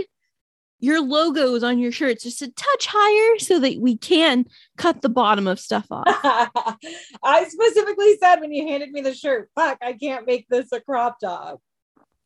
your 0.80 1.00
logos 1.00 1.62
on 1.62 1.78
your 1.78 1.92
shirts 1.92 2.24
just 2.24 2.42
a 2.42 2.50
touch 2.50 2.86
higher 2.88 3.38
so 3.38 3.58
that 3.60 3.78
we 3.80 3.96
can 3.96 4.44
cut 4.76 5.02
the 5.02 5.08
bottom 5.08 5.46
of 5.46 5.58
stuff 5.58 5.86
off. 5.90 6.04
I 7.22 7.44
specifically 7.48 8.16
said 8.18 8.40
when 8.40 8.52
you 8.52 8.66
handed 8.66 8.90
me 8.90 9.00
the 9.00 9.14
shirt, 9.14 9.50
fuck, 9.54 9.78
I 9.82 9.94
can't 9.94 10.26
make 10.26 10.46
this 10.48 10.72
a 10.72 10.80
crop 10.80 11.20
top. 11.20 11.60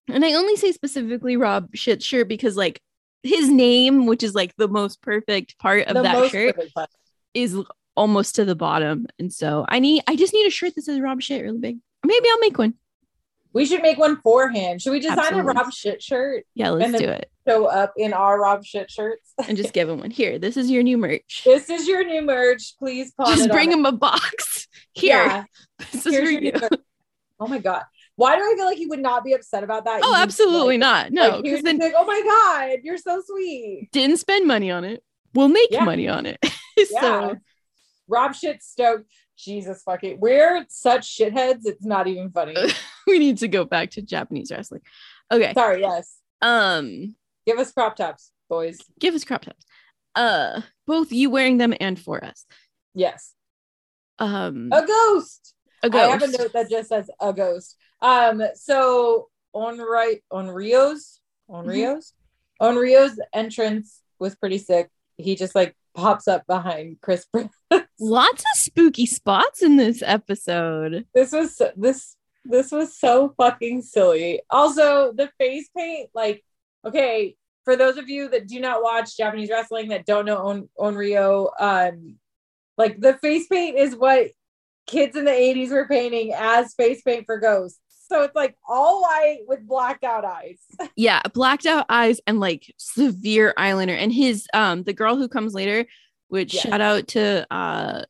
And 0.09 0.25
i 0.25 0.33
only 0.33 0.57
say 0.57 0.73
specifically 0.73 1.37
rob 1.37 1.69
shit 1.75 2.03
shirt 2.03 2.29
because 2.29 2.57
like 2.57 2.81
his 3.23 3.49
name 3.49 4.07
which 4.07 4.23
is 4.23 4.35
like 4.35 4.55
the 4.57 4.69
most 4.69 5.03
perfect 5.03 5.59
part 5.59 5.87
of 5.87 5.95
The 5.95 6.03
that 6.03 6.31
shirt 6.31 6.57
is 7.35 7.57
almost 7.97 8.37
to 8.37 8.45
the 8.45 8.55
bottom. 8.55 9.07
And 9.19 9.33
so 9.33 9.67
I 9.69 9.81
need 9.81 10.05
I 10.07 10.15
just 10.15 10.33
need 10.33 10.47
a 10.47 10.50
shirt 10.50 10.77
that 10.77 10.83
says 10.83 11.00
Rob 11.00 11.21
shit 11.21 11.43
really 11.43 11.59
big. 11.59 11.79
Maybe 12.07 12.27
I'll 12.31 12.38
make 12.38 12.57
one. 12.57 12.75
We 13.53 13.67
should 13.67 13.83
make 13.83 13.99
one 13.99 14.21
for 14.21 14.49
him. 14.50 14.79
Should 14.79 14.93
we 14.93 15.00
design 15.00 15.19
Absolutely. 15.19 15.50
a 15.50 15.55
Rob 15.55 15.73
shit 15.73 16.00
shirt? 16.00 16.45
Yeah, 16.55 16.71
let's 16.71 16.97
do 16.97 17.09
it. 17.09 17.29
Show 17.47 17.67
up 17.67 17.95
in 17.97 18.12
our 18.12 18.41
Rob 18.41 18.65
shit 18.65 18.88
shirts. 18.88 19.33
And 19.49 19.57
just 19.57 19.73
give 19.73 19.88
him 19.88 19.99
one. 19.99 20.12
Here, 20.12 20.38
this 20.38 20.57
is 20.57 20.71
your 20.71 20.85
new 20.85 20.97
merch. 20.97 21.43
This 21.45 21.69
is 21.69 21.88
your 21.88 22.05
new 22.05 22.23
merch. 22.23 22.77
Please 22.79 23.12
Just 23.27 23.47
it 23.47 23.50
bring 23.50 23.73
him 23.73 23.85
a 23.85 23.93
box. 23.93 24.69
Here. 24.93 25.17
Yeah, 25.17 25.45
This 25.93 26.07
is 26.07 26.17
for 26.17 26.23
you. 26.25 26.53
merch. 26.53 26.73
Oh 27.41 27.49
my 27.49 27.59
god. 27.59 27.83
Why 28.19 28.35
do 28.35 28.43
I 28.43 28.55
feel 28.57 28.67
like 28.67 28.79
he 28.79 28.87
would 28.87 28.99
not 28.99 29.23
be 29.25 29.33
upset 29.33 29.63
about 29.63 29.85
that? 29.85 30.01
Oh, 30.03 30.13
absolutely 30.17 30.77
like- 30.77 31.13
not. 31.13 31.13
No, 31.13 31.29
like, 31.37 31.45
because 31.45 31.63
then 31.63 31.79
like, 31.79 31.93
oh 31.97 32.05
my 32.05 32.21
god, 32.25 32.81
you're 32.83 32.99
so 32.99 33.23
sweet. 33.25 33.89
didn't 33.93 34.17
spend 34.17 34.45
money 34.47 34.73
on 34.73 34.83
it. 34.85 35.05
We'll 35.35 35.47
make 35.49 35.69
Yeah. 35.71 35.85
money 35.85 36.09
on 36.09 36.27
it. 36.27 36.39
Yeah. 36.77 37.01
so 37.01 37.37
Rob 38.09 38.35
shit 38.35 38.63
stoked. 38.63 39.11
Jesus 39.37 39.83
fucking. 39.85 40.19
We're 40.21 40.65
such 40.69 41.17
shitheads. 41.17 41.61
It's 41.65 41.85
not 41.85 42.09
even 42.09 42.31
funny. 42.33 42.55
we 43.07 43.19
need 43.21 43.39
to 43.39 43.47
go 43.49 43.65
back 43.65 43.91
to 43.93 44.03
Japanese 44.03 44.51
wrestling. 44.51 44.81
Okay. 45.31 45.53
Sorry. 45.55 45.81
Yes. 45.81 46.17
Um, 46.43 47.15
Give 47.47 47.59
us 47.59 47.71
crop 47.73 47.95
tops, 47.97 48.33
boys. 48.49 48.79
give 48.99 49.15
us 49.15 49.23
crop 49.25 49.43
tops. 49.45 49.65
Uh, 50.17 50.63
both 50.89 51.13
you 51.13 51.31
wearing 51.31 51.59
them 51.59 51.73
and 51.81 51.99
for 52.01 52.25
us. 52.25 52.47
Yes. 52.95 53.33
Um, 54.19 54.71
A 54.73 54.85
ghost. 54.85 55.55
A 55.82 55.97
I 55.97 56.06
have 56.08 56.23
a 56.23 56.26
note 56.28 56.52
that 56.52 56.70
just 56.70 56.88
says 56.88 57.11
a 57.20 57.32
ghost. 57.32 57.76
Um, 58.02 58.42
so 58.54 59.28
on 59.52 59.78
right 59.78 60.23
on 60.30 60.49
Rio's 60.49 61.20
on 61.49 61.64
Mhm. 61.66 61.68
Rio's 61.68 62.12
on 62.61 62.76
Rio's 62.76 63.18
entrance 63.32 64.02
was 64.18 64.35
pretty 64.37 64.58
sick. 64.58 64.90
He 65.16 65.35
just 65.37 65.54
like 65.54 65.75
pops 65.94 66.28
up 66.28 66.47
behind 66.47 67.00
Chris. 67.00 67.26
Lots 68.00 68.42
of 68.42 68.58
spooky 68.58 69.06
spots 69.06 69.62
in 69.62 69.76
this 69.76 70.02
episode. 70.04 71.06
this 71.14 71.32
was 71.32 71.61
this 71.76 72.16
this 72.44 72.70
was 72.73 72.97
so 72.97 73.35
fucking 73.37 73.82
silly. 73.82 74.40
Also, 74.49 75.12
the 75.12 75.28
face 75.38 75.68
paint, 75.76 76.08
like, 76.14 76.42
okay, 76.87 77.37
for 77.64 77.76
those 77.76 77.99
of 77.99 78.08
you 78.08 78.28
that 78.30 78.47
do 78.47 78.58
not 78.61 78.82
watch 78.82 79.16
Japanese 79.16 79.50
wrestling 79.50 79.88
that 79.88 80.06
don't 80.06 80.25
know 80.25 80.38
on 80.47 80.68
on 80.78 80.94
Rio, 80.94 81.50
um, 81.58 82.16
like 82.78 83.00
the 83.00 83.14
face 83.18 83.47
paint 83.49 83.76
is 83.76 83.94
what 83.97 84.30
kids 84.88 85.14
in 85.16 85.25
the 85.25 85.30
80s 85.30 85.71
were 85.71 85.87
painting 85.87 86.33
as 86.35 86.75
face 86.75 87.02
paint 87.02 87.26
for 87.26 87.38
ghosts. 87.38 87.78
So 88.11 88.23
it's 88.23 88.35
like 88.35 88.57
all 88.66 89.02
white 89.02 89.40
with 89.47 89.66
blacked 89.66 90.02
out 90.02 90.25
eyes. 90.25 90.59
Yeah, 90.97 91.21
blacked 91.35 91.66
out 91.66 91.87
eyes 91.88 92.21
and 92.26 92.40
like 92.40 92.75
severe 92.78 93.54
eyeliner. 93.59 93.97
And 93.97 94.12
his 94.12 94.47
um 94.54 94.83
the 94.83 94.92
girl 94.95 95.16
who 95.16 95.28
comes 95.28 95.54
later, 95.54 95.87
which 96.28 96.54
Yes. 96.54 96.62
shout 96.64 96.80
out 96.80 97.09
to 97.09 97.47
uh 97.54 98.04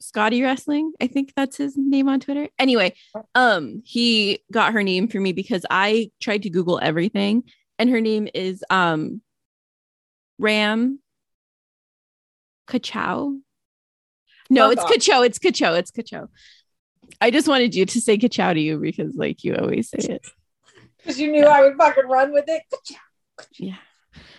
Scotty 0.00 0.42
Wrestling. 0.42 0.92
I 1.00 1.06
think 1.06 1.32
that's 1.36 1.56
his 1.56 1.76
name 1.76 2.08
on 2.08 2.18
Twitter. 2.18 2.48
Anyway, 2.58 2.94
um 3.34 3.82
he 3.84 4.42
got 4.50 4.72
her 4.72 4.82
name 4.82 5.06
for 5.06 5.20
me 5.20 5.32
because 5.32 5.64
I 5.70 6.10
tried 6.20 6.42
to 6.44 6.50
Google 6.50 6.80
everything 6.82 7.44
and 7.78 7.90
her 7.90 8.00
name 8.00 8.26
is 8.34 8.64
um 8.70 9.20
Ram 10.38 10.98
Kachow. 12.68 13.38
No, 14.52 14.68
Fuck 14.68 14.72
it's 14.72 15.08
off. 15.08 15.16
Kachow. 15.16 15.26
It's 15.26 15.38
Kachow. 15.38 15.78
It's 15.78 15.90
Kachow. 15.90 16.28
I 17.20 17.30
just 17.30 17.48
wanted 17.48 17.74
you 17.74 17.86
to 17.86 18.00
say 18.00 18.18
Kachow 18.18 18.54
to 18.54 18.60
you 18.60 18.78
because 18.78 19.14
like 19.14 19.44
you 19.44 19.54
always 19.56 19.90
say 19.90 19.98
it. 19.98 20.26
Because 20.98 21.18
you 21.18 21.30
knew 21.32 21.44
I 21.44 21.62
would 21.62 21.76
fucking 21.76 22.06
run 22.06 22.32
with 22.32 22.44
it. 22.48 22.62
Yeah. 23.58 23.76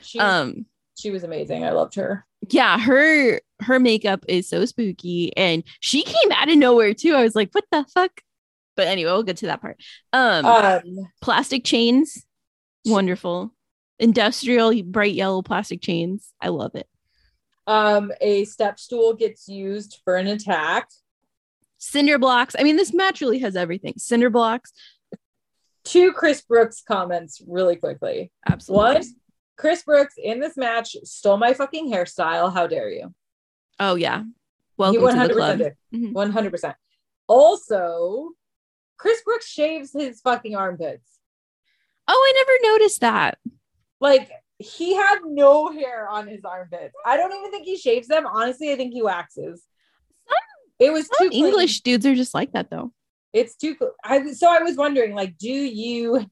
She, 0.02 0.20
Um 0.20 0.66
she 0.96 1.10
was 1.12 1.24
amazing. 1.24 1.64
I 1.66 1.72
loved 1.72 1.96
her. 1.96 2.26
yeah, 2.50 2.78
her 2.80 3.42
her 3.62 3.80
makeup 3.80 4.24
is 4.28 4.48
so 4.48 4.66
spooky 4.66 5.36
and 5.36 5.64
she 5.80 6.04
came 6.04 6.32
out 6.32 6.50
of 6.50 6.58
nowhere 6.58 6.94
too. 6.94 7.16
I 7.16 7.24
was 7.24 7.36
like, 7.36 7.50
what 7.54 7.66
the 7.72 7.86
fuck? 7.94 8.12
But 8.76 8.88
anyway, 8.88 9.12
we'll 9.12 9.24
get 9.24 9.38
to 9.38 9.48
that 9.48 9.62
part. 9.62 9.82
Um 10.14 10.46
Um 10.46 10.82
plastic 11.22 11.64
chains, 11.64 12.26
wonderful. 12.86 13.54
Industrial 14.00 14.84
bright 14.84 15.14
yellow 15.14 15.42
plastic 15.42 15.82
chains. 15.82 16.32
I 16.42 16.50
love 16.50 16.76
it. 16.76 16.88
Um, 17.66 18.12
a 18.22 18.46
step 18.46 18.80
stool 18.80 19.14
gets 19.14 19.48
used 19.48 20.02
for 20.04 20.16
an 20.16 20.28
attack. 20.28 20.90
Cinder 21.78 22.18
blocks. 22.18 22.56
I 22.58 22.64
mean, 22.64 22.76
this 22.78 22.94
match 22.94 23.22
really 23.22 23.40
has 23.40 23.56
everything. 23.56 23.94
Cinder 23.98 24.30
blocks. 24.30 24.72
Two 25.84 26.14
Chris 26.14 26.42
Brooks 26.42 26.82
comments 26.82 27.42
really 27.46 27.76
quickly. 27.76 28.32
Absolutely. 28.50 28.84
One, 28.96 29.04
Chris 29.58 29.84
Brooks 29.84 30.16
in 30.18 30.40
this 30.40 30.56
match 30.56 30.96
stole 31.04 31.38
my 31.38 31.54
fucking 31.54 31.92
hairstyle. 31.92 32.54
How 32.54 32.68
dare 32.68 32.90
you? 32.90 33.14
Oh 33.80 33.96
yeah. 33.96 34.24
He 34.24 34.30
Welcome 34.78 35.02
to 35.22 35.28
the 35.28 35.34
club. 35.34 35.60
Mhm. 35.94 36.14
100%. 36.14 36.74
Also, 37.28 38.30
Chris 38.98 39.22
Brooks 39.24 39.48
shaves 39.48 39.92
his 39.94 40.22
fucking 40.22 40.56
armpits. 40.56 41.20
Oh, 42.08 42.14
I 42.14 42.34
never 42.36 42.74
noticed 42.74 43.02
that. 43.02 43.38
Like 44.00 44.30
he 44.60 44.96
had 44.96 45.20
no 45.26 45.72
hair 45.72 46.08
on 46.08 46.28
his 46.28 46.44
armpits. 46.46 46.94
I 47.06 47.18
don't 47.18 47.34
even 47.34 47.52
think 47.52 47.66
he 47.66 47.78
shaves 47.78 48.08
them. 48.08 48.26
Honestly, 48.26 48.72
I 48.72 48.76
think 48.76 48.94
he 48.94 49.02
waxes. 49.02 49.64
It 50.80 50.92
was 50.92 51.08
too. 51.20 51.30
English 51.32 51.82
dudes 51.82 52.06
are 52.06 52.16
just 52.16 52.34
like 52.34 52.54
that 52.54 52.70
though. 52.70 52.92
It's 53.32 53.56
too. 53.56 53.76
I 54.04 54.32
so 54.34 54.50
I 54.50 54.62
was 54.64 54.76
wondering, 54.76 55.14
like, 55.16 55.38
do 55.38 55.52
you 55.52 56.26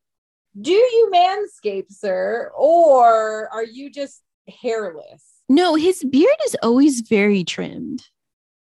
do 0.59 0.71
you 0.71 1.11
manscape, 1.13 1.89
sir, 1.89 2.51
or 2.57 3.49
are 3.53 3.63
you 3.63 3.89
just 3.89 4.21
hairless? 4.47 5.23
No, 5.47 5.75
his 5.75 6.03
beard 6.03 6.35
is 6.45 6.55
always 6.63 7.01
very 7.01 7.43
trimmed. 7.43 8.03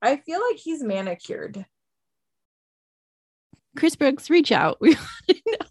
I 0.02 0.16
feel 0.16 0.40
like 0.50 0.58
he's 0.58 0.82
manicured. 0.82 1.64
Chris 3.76 3.96
Brooks, 3.96 4.30
reach 4.30 4.52
out. 4.52 4.78
We, 4.80 4.96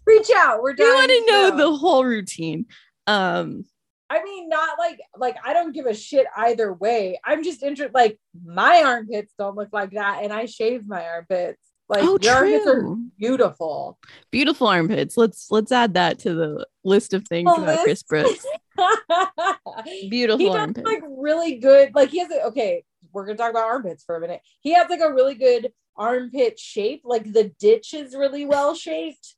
Reach 0.06 0.30
out. 0.36 0.60
We're 0.62 0.74
we 0.78 0.84
want 0.84 1.10
to 1.10 1.24
know. 1.26 1.56
the 1.56 1.76
whole 1.76 2.04
routine. 2.04 2.66
Um, 3.06 3.64
I 4.10 4.22
mean, 4.22 4.48
not 4.48 4.78
like 4.78 5.00
like 5.16 5.36
I 5.44 5.52
don't 5.52 5.72
give 5.72 5.86
a 5.86 5.94
shit 5.94 6.26
either 6.36 6.72
way. 6.72 7.18
I'm 7.24 7.42
just 7.42 7.62
interested. 7.62 7.94
Like 7.94 8.18
my 8.44 8.82
armpits 8.84 9.32
don't 9.38 9.56
look 9.56 9.70
like 9.72 9.92
that, 9.92 10.20
and 10.22 10.32
I 10.32 10.46
shave 10.46 10.86
my 10.86 11.04
armpits. 11.04 11.58
Like 11.88 12.02
oh, 12.02 12.18
your 12.20 12.34
armpits 12.34 12.66
are 12.66 12.96
beautiful. 13.18 13.98
Beautiful 14.30 14.68
armpits. 14.68 15.16
Let's 15.16 15.50
let's 15.50 15.72
add 15.72 15.94
that 15.94 16.18
to 16.20 16.34
the 16.34 16.66
list 16.82 17.12
of 17.12 17.26
things 17.26 17.54
The 17.54 17.62
about 17.62 17.84
Chris 17.84 18.04
list? 18.10 18.46
beautiful 20.08 20.38
he 20.38 20.46
does 20.46 20.56
armpits. 20.56 20.86
like 20.86 21.02
really 21.06 21.56
good. 21.56 21.94
Like 21.94 22.10
he 22.10 22.20
has 22.20 22.30
a 22.30 22.46
okay. 22.46 22.84
We're 23.12 23.26
gonna 23.26 23.38
talk 23.38 23.50
about 23.50 23.66
armpits 23.66 24.04
for 24.04 24.16
a 24.16 24.20
minute. 24.20 24.40
He 24.60 24.74
has 24.74 24.88
like 24.88 25.00
a 25.00 25.12
really 25.12 25.34
good 25.34 25.72
armpit 25.96 26.58
shape. 26.58 27.02
Like 27.04 27.32
the 27.32 27.52
ditch 27.58 27.94
is 27.94 28.14
really 28.14 28.46
well 28.46 28.74
shaped. 28.74 29.34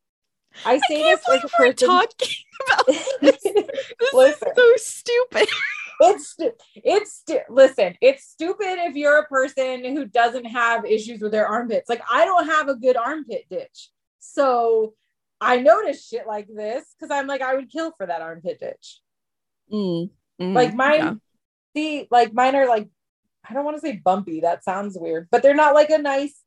I 0.64 0.74
I 0.74 0.78
say 0.88 1.02
can't 1.02 1.20
this 1.20 1.28
like 1.28 1.44
a 1.44 1.48
we're 1.58 1.72
person. 1.72 1.88
talking 1.88 2.28
about 2.72 2.86
this. 2.86 3.14
This 3.20 4.12
Listen. 4.12 4.48
is 4.48 4.54
so 4.56 4.72
stupid. 4.76 5.48
it's 5.98 6.36
it's 6.74 7.24
listen 7.48 7.94
it's 8.02 8.24
stupid 8.24 8.66
if 8.80 8.94
you're 8.96 9.18
a 9.18 9.26
person 9.28 9.82
who 9.96 10.04
doesn't 10.04 10.44
have 10.44 10.84
issues 10.84 11.22
with 11.22 11.32
their 11.32 11.46
armpits 11.46 11.88
like 11.88 12.02
i 12.12 12.26
don't 12.26 12.44
have 12.44 12.68
a 12.68 12.74
good 12.74 12.98
armpit 12.98 13.46
ditch 13.48 13.88
so 14.18 14.92
i 15.40 15.56
notice 15.56 16.06
shit 16.06 16.26
like 16.26 16.46
this 16.54 16.84
because 17.00 17.10
i'm 17.10 17.26
like 17.26 17.40
i 17.40 17.54
would 17.54 17.70
kill 17.70 17.92
for 17.96 18.04
that 18.04 18.20
armpit 18.20 18.60
ditch 18.60 19.00
Mm, 19.72 20.10
mm, 20.38 20.54
like 20.54 20.74
mine 20.74 20.98
yeah. 21.00 21.14
see 21.74 22.06
like 22.10 22.34
mine 22.34 22.54
are 22.56 22.68
like 22.68 22.88
i 23.48 23.54
don't 23.54 23.64
want 23.64 23.78
to 23.78 23.80
say 23.80 23.96
bumpy 23.96 24.40
that 24.40 24.64
sounds 24.64 24.98
weird 25.00 25.28
but 25.30 25.42
they're 25.42 25.54
not 25.54 25.74
like 25.74 25.88
a 25.88 25.96
nice 25.96 26.38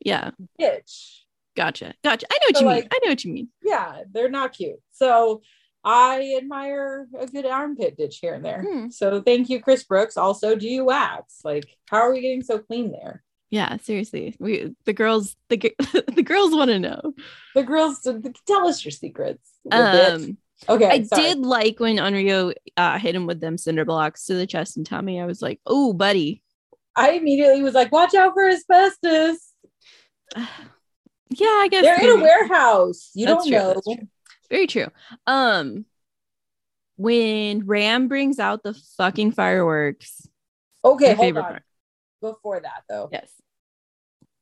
Yeah, 0.00 0.32
ditch 0.58 1.23
gotcha, 1.56 1.94
gotcha. 2.02 2.26
I 2.30 2.34
know 2.40 2.46
what 2.48 2.56
So, 2.56 2.60
you 2.62 2.66
like- 2.66 2.82
mean. 2.84 2.88
I 2.92 2.98
know 3.04 3.10
what 3.12 3.24
you 3.24 3.32
mean. 3.32 3.48
yeah 3.62 4.02
they're 4.12 4.28
not 4.30 4.52
cute 4.54 4.80
so 4.92 5.42
i 5.84 6.34
admire 6.38 7.06
a 7.18 7.26
good 7.26 7.44
armpit 7.46 7.96
ditch 7.96 8.18
here 8.22 8.34
and 8.34 8.44
there 8.44 8.62
Hmm. 8.66 8.88
so 8.90 9.20
thank 9.20 9.48
you 9.50 9.60
chris 9.60 9.84
brooks 9.84 10.16
also 10.16 10.56
do 10.56 10.66
you 10.68 10.84
wax 10.86 11.40
like 11.44 11.66
how 11.90 11.98
are 11.98 12.12
we 12.12 12.20
getting 12.22 12.42
so 12.42 12.58
clean 12.58 12.90
there 12.92 13.22
Yeah, 13.50 13.76
seriously. 13.76 14.34
We 14.40 14.74
the 14.84 14.92
girls 14.94 15.36
the 15.50 15.56
the 16.18 16.22
girls 16.24 16.52
want 16.52 16.70
to 16.70 16.78
know. 16.80 17.14
the 17.54 17.62
girls 17.62 18.00
tell 18.48 18.66
us 18.66 18.84
your 18.84 18.90
secrets. 18.92 19.46
Um, 19.70 20.38
okay 20.68 20.88
I 20.90 21.02
sorry. 21.04 21.22
did 21.22 21.38
like 21.38 21.78
when 21.78 21.96
Onryo 21.98 22.52
uh, 22.76 22.98
hit 22.98 23.14
him 23.14 23.26
with 23.26 23.40
them 23.40 23.56
cinder 23.58 23.84
blocks 23.84 24.24
to 24.26 24.34
the 24.34 24.46
chest 24.46 24.76
and 24.76 24.84
tummy. 24.86 25.20
I 25.20 25.26
was 25.26 25.40
like, 25.40 25.60
oh, 25.66 25.92
buddy. 25.92 26.42
i 26.96 27.12
immediately 27.12 27.62
was 27.62 27.74
like 27.74 27.92
watch 27.92 28.14
out 28.14 28.32
for 28.34 28.48
asbestos 28.48 29.38
yeah, 31.38 31.46
I 31.46 31.68
guess 31.70 31.82
they're 31.84 32.00
in 32.00 32.20
a 32.20 32.22
warehouse 32.22 33.10
you 33.14 33.26
That's 33.26 33.48
don't 33.48 33.74
true, 33.74 33.74
know 33.74 33.96
true. 33.96 34.08
Very 34.50 34.66
true. 34.66 34.86
Um, 35.26 35.86
when 36.96 37.66
Ram 37.66 38.08
brings 38.08 38.38
out 38.38 38.62
the 38.62 38.74
fucking 38.96 39.32
fireworks, 39.32 40.26
okay 40.84 41.14
hold 41.14 41.18
favorite 41.26 41.42
on 41.42 41.48
part. 41.50 41.62
before 42.20 42.60
that 42.60 42.82
though 42.88 43.08
Yes. 43.10 43.30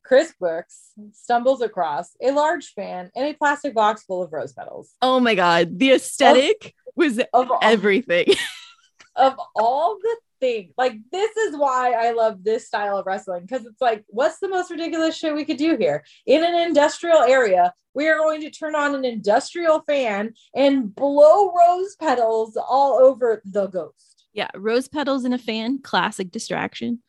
chris 0.05 0.33
brooks 0.39 0.91
stumbles 1.13 1.63
across 1.63 2.11
a 2.21 2.31
large 2.33 2.73
fan 2.75 3.11
and 3.15 3.27
a 3.27 3.33
plastic 3.35 3.75
box 3.75 4.03
full 4.05 4.23
of 4.23 4.33
rose 4.33 4.53
petals 4.53 4.93
Oh 5.01 5.21
my 5.21 5.35
god, 5.35 5.79
the 5.79 5.93
aesthetic 5.93 6.75
was 6.97 7.19
of 7.33 7.51
all, 7.51 7.59
everything. 7.63 8.27
of 9.17 9.35
all 9.57 9.99
the 10.03 10.17
things 10.43 10.75
like 10.77 10.95
this 11.13 11.37
is 11.37 11.57
why 11.57 11.93
i 11.93 12.11
love 12.11 12.43
this 12.43 12.67
style 12.67 12.99
of 12.99 13.07
wrestling 13.07 13.43
because 13.43 13.65
it's 13.65 13.81
like 13.81 14.05
what's 14.09 14.41
the 14.41 14.49
most 14.49 14.73
ridiculous 14.73 15.17
shit 15.17 15.35
we 15.35 15.45
could 15.45 15.57
do 15.57 15.77
here? 15.77 16.05
In 16.27 16.45
an 16.45 16.55
industrial 16.55 17.23
area 17.23 17.73
we 17.95 18.09
are 18.09 18.19
going 18.19 18.41
to 18.41 18.51
turn 18.51 18.75
on 18.75 18.95
an 18.95 19.05
industrial 19.05 19.83
fan 19.83 20.35
and 20.55 20.95
blow 20.95 21.53
rose 21.53 21.95
petals 21.97 22.57
all 22.57 22.99
over 22.99 23.43
the 23.45 23.67
ghost. 23.67 24.27
Yeah, 24.33 24.49
rose 24.55 24.89
petals 24.89 25.25
in 25.25 25.33
a 25.35 25.39
fan, 25.39 25.79
classic 25.83 26.31
distraction. 26.31 27.03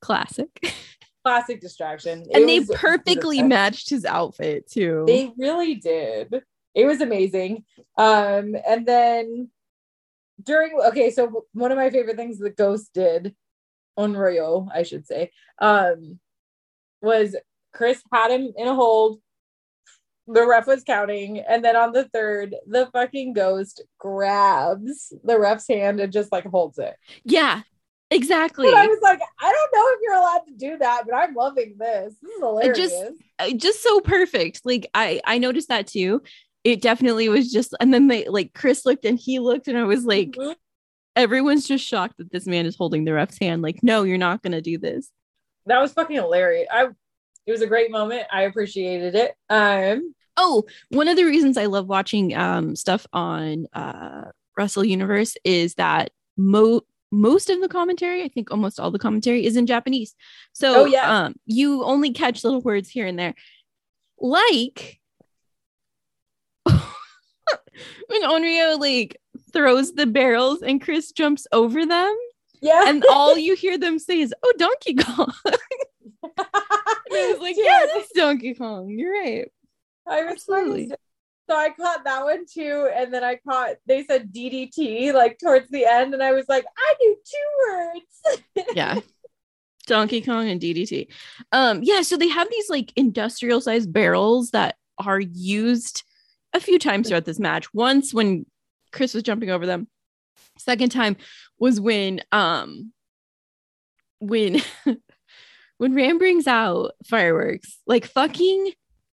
Classic. 0.00 0.48
classic 1.24 1.60
distraction. 1.60 2.22
It 2.22 2.36
and 2.36 2.48
they 2.48 2.60
was 2.60 2.70
perfectly 2.74 3.42
matched 3.42 3.90
his 3.90 4.04
outfit 4.04 4.70
too. 4.70 5.04
they 5.06 5.30
really 5.36 5.74
did. 5.74 6.42
It 6.74 6.86
was 6.86 7.00
amazing. 7.00 7.64
Um 7.96 8.56
and 8.66 8.86
then 8.86 9.50
during 10.42 10.72
okay 10.86 11.10
so 11.10 11.44
one 11.52 11.72
of 11.72 11.78
my 11.78 11.90
favorite 11.90 12.16
things 12.16 12.38
the 12.38 12.50
ghost 12.50 12.90
did 12.94 13.34
Onryo 13.98 14.68
i 14.74 14.82
should 14.82 15.06
say 15.06 15.30
um 15.60 16.18
was 17.02 17.36
chris 17.72 18.02
had 18.12 18.30
him 18.30 18.52
in 18.56 18.66
a 18.66 18.74
hold 18.74 19.20
the 20.26 20.46
ref 20.46 20.66
was 20.66 20.84
counting 20.84 21.38
and 21.38 21.64
then 21.64 21.76
on 21.76 21.92
the 21.92 22.04
third 22.08 22.54
the 22.66 22.88
fucking 22.92 23.32
ghost 23.32 23.82
grabs 23.98 25.12
the 25.24 25.38
ref's 25.38 25.66
hand 25.68 26.00
and 26.00 26.12
just 26.12 26.30
like 26.30 26.44
holds 26.46 26.78
it 26.78 26.94
yeah, 27.24 27.62
exactly. 28.10 28.68
and 28.68 28.76
i 28.76 28.86
was 28.86 29.00
like 29.02 29.20
i 29.40 29.52
don't 29.52 29.72
know 29.74 29.88
if 29.92 29.98
you're 30.02 30.14
allowed 30.14 30.46
to 30.46 30.54
do 30.56 30.78
that 30.78 31.02
but 31.04 31.14
i'm 31.14 31.34
loving 31.34 31.74
this 31.78 32.14
this 32.22 32.32
is 32.32 32.38
hilarious 32.38 32.78
just- 32.78 33.12
uh, 33.40 33.50
just 33.56 33.82
so 33.82 34.00
perfect. 34.00 34.60
Like 34.64 34.88
I 34.94 35.20
I 35.24 35.38
noticed 35.38 35.68
that 35.68 35.86
too. 35.86 36.22
It 36.64 36.82
definitely 36.82 37.28
was 37.28 37.50
just 37.50 37.74
and 37.80 37.92
then 37.92 38.08
they 38.08 38.26
like 38.28 38.52
Chris 38.54 38.84
looked 38.84 39.04
and 39.04 39.18
he 39.18 39.38
looked 39.38 39.66
and 39.68 39.78
I 39.78 39.84
was 39.84 40.04
like 40.04 40.30
Mhm. 40.32 40.54
everyone's 41.16 41.66
just 41.66 41.84
shocked 41.86 42.18
that 42.18 42.30
this 42.32 42.46
man 42.46 42.66
is 42.66 42.76
holding 42.76 43.04
the 43.04 43.12
ref's 43.14 43.38
hand 43.38 43.62
like 43.62 43.82
no 43.82 44.02
you're 44.04 44.18
not 44.18 44.42
going 44.42 44.52
to 44.52 44.60
do 44.60 44.78
this. 44.78 45.10
that 45.66 45.80
was 45.80 45.92
fucking 45.92 46.16
hilarious 46.16 46.68
i 46.70 46.84
it 47.46 47.50
was 47.52 47.62
a 47.62 47.66
great 47.66 47.90
moment 47.90 48.24
i 48.32 48.42
appreciated 48.42 49.14
it 49.14 49.34
um 49.48 50.14
Oh, 50.36 50.64
one 50.90 51.08
of 51.08 51.16
the 51.16 51.24
reasons 51.24 51.58
I 51.58 51.66
love 51.66 51.86
watching 51.86 52.34
um 52.34 52.74
stuff 52.76 53.06
on 53.12 53.66
uh 53.74 54.30
Wrestle 54.56 54.84
Universe 54.84 55.36
is 55.44 55.74
that 55.74 56.10
mo 56.38 56.82
most 57.12 57.50
of 57.50 57.60
the 57.60 57.68
commentary, 57.68 58.22
I 58.22 58.28
think 58.28 58.50
almost 58.52 58.78
all 58.78 58.90
the 58.92 58.98
commentary 58.98 59.44
is 59.44 59.56
in 59.56 59.66
Japanese. 59.66 60.14
So 60.54 60.82
Oh, 60.82 60.84
yeah. 60.86 61.24
um 61.26 61.34
you 61.44 61.82
only 61.84 62.12
catch 62.12 62.44
little 62.44 62.60
words 62.62 62.88
here 62.88 63.06
and 63.06 63.18
there. 63.18 63.34
Like 64.18 64.99
when 68.08 68.22
Onryo 68.22 68.78
like 68.78 69.16
throws 69.52 69.92
the 69.92 70.06
barrels 70.06 70.62
and 70.62 70.80
Chris 70.80 71.12
jumps 71.12 71.46
over 71.52 71.84
them 71.84 72.16
yeah 72.60 72.88
and 72.88 73.04
all 73.10 73.36
you 73.36 73.56
hear 73.56 73.78
them 73.78 73.98
say 73.98 74.20
is 74.20 74.34
oh 74.42 74.52
Donkey 74.58 74.94
Kong. 74.94 75.32
I 77.12 77.32
was 77.32 77.40
like, 77.40 77.56
yeah, 77.58 77.86
that's 77.94 78.12
Donkey 78.12 78.54
Kong. 78.54 78.88
You're 78.88 79.12
right. 79.12 79.50
I 80.06 80.24
was 80.24 80.32
absolutely. 80.32 80.88
so 81.48 81.56
I 81.56 81.70
caught 81.70 82.04
that 82.04 82.24
one 82.24 82.44
too, 82.46 82.88
and 82.94 83.12
then 83.12 83.24
I 83.24 83.36
caught 83.36 83.76
they 83.86 84.04
said 84.04 84.32
DDT 84.32 85.12
like 85.12 85.38
towards 85.38 85.68
the 85.70 85.84
end, 85.84 86.14
and 86.14 86.22
I 86.22 86.32
was 86.32 86.46
like, 86.48 86.64
I 86.76 86.94
knew 87.00 87.16
two 87.24 87.72
words. 87.72 88.74
yeah 88.74 89.00
donkey 89.86 90.20
kong 90.20 90.48
and 90.48 90.60
ddt 90.60 91.08
um 91.50 91.80
yeah 91.82 92.02
so 92.02 92.16
they 92.16 92.28
have 92.28 92.48
these 92.48 92.68
like 92.70 92.92
industrial 92.94 93.60
sized 93.60 93.92
barrels 93.92 94.50
that 94.50 94.76
are 94.98 95.18
used 95.18 96.04
a 96.52 96.60
few 96.60 96.78
times 96.78 97.08
throughout 97.08 97.24
this 97.24 97.38
match 97.38 97.72
once 97.74 98.12
when 98.12 98.46
chris 98.92 99.14
was 99.14 99.22
jumping 99.22 99.50
over 99.50 99.66
them 99.66 99.86
second 100.58 100.90
time 100.90 101.16
was 101.58 101.80
when 101.80 102.20
um 102.32 102.92
when 104.18 104.60
when 105.78 105.94
ram 105.94 106.18
brings 106.18 106.46
out 106.46 106.92
fireworks 107.06 107.78
like 107.86 108.04
fucking 108.04 108.72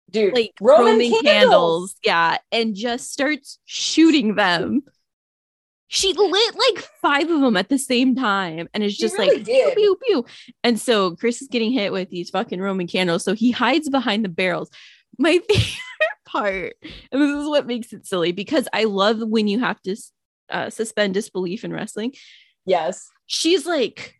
Dude, 0.09 0.33
like 0.33 0.51
Roman 0.61 0.93
roman, 0.93 1.09
candles. 1.09 1.23
candles. 1.23 1.95
yeah 2.03 2.37
and 2.51 2.75
just 2.75 3.11
starts 3.11 3.57
shooting 3.65 4.35
them 4.35 4.83
she 5.93 6.11
lit 6.11 6.55
like 6.55 6.83
five 7.03 7.29
of 7.29 7.39
them 7.41 7.55
at 7.55 7.69
the 7.69 7.77
same 7.77 8.15
time 8.15 8.67
and 8.73 8.83
it's 8.83 8.97
just 8.97 9.15
really 9.15 9.35
like 9.35 9.45
did. 9.45 9.75
pew, 9.75 9.95
pew, 10.03 10.23
pew. 10.23 10.25
And 10.63 10.79
so 10.79 11.15
Chris 11.15 11.39
is 11.39 11.47
getting 11.47 11.71
hit 11.71 11.91
with 11.91 12.09
these 12.09 12.31
fucking 12.31 12.59
Roman 12.59 12.87
candles. 12.87 13.23
So 13.23 13.35
he 13.35 13.51
hides 13.51 13.89
behind 13.89 14.25
the 14.25 14.29
barrels. 14.29 14.71
My 15.19 15.33
favorite 15.47 15.77
part, 16.33 16.73
and 17.11 17.21
this 17.21 17.29
is 17.29 17.47
what 17.47 17.67
makes 17.67 17.93
it 17.93 18.05
silly 18.05 18.31
because 18.31 18.67
I 18.73 18.83
love 18.85 19.19
when 19.19 19.47
you 19.47 19.59
have 19.59 19.81
to 19.83 19.95
uh, 20.49 20.69
suspend 20.69 21.13
disbelief 21.13 21.63
in 21.63 21.71
wrestling. 21.71 22.13
Yes. 22.65 23.07
She's 23.25 23.65
like, 23.65 24.15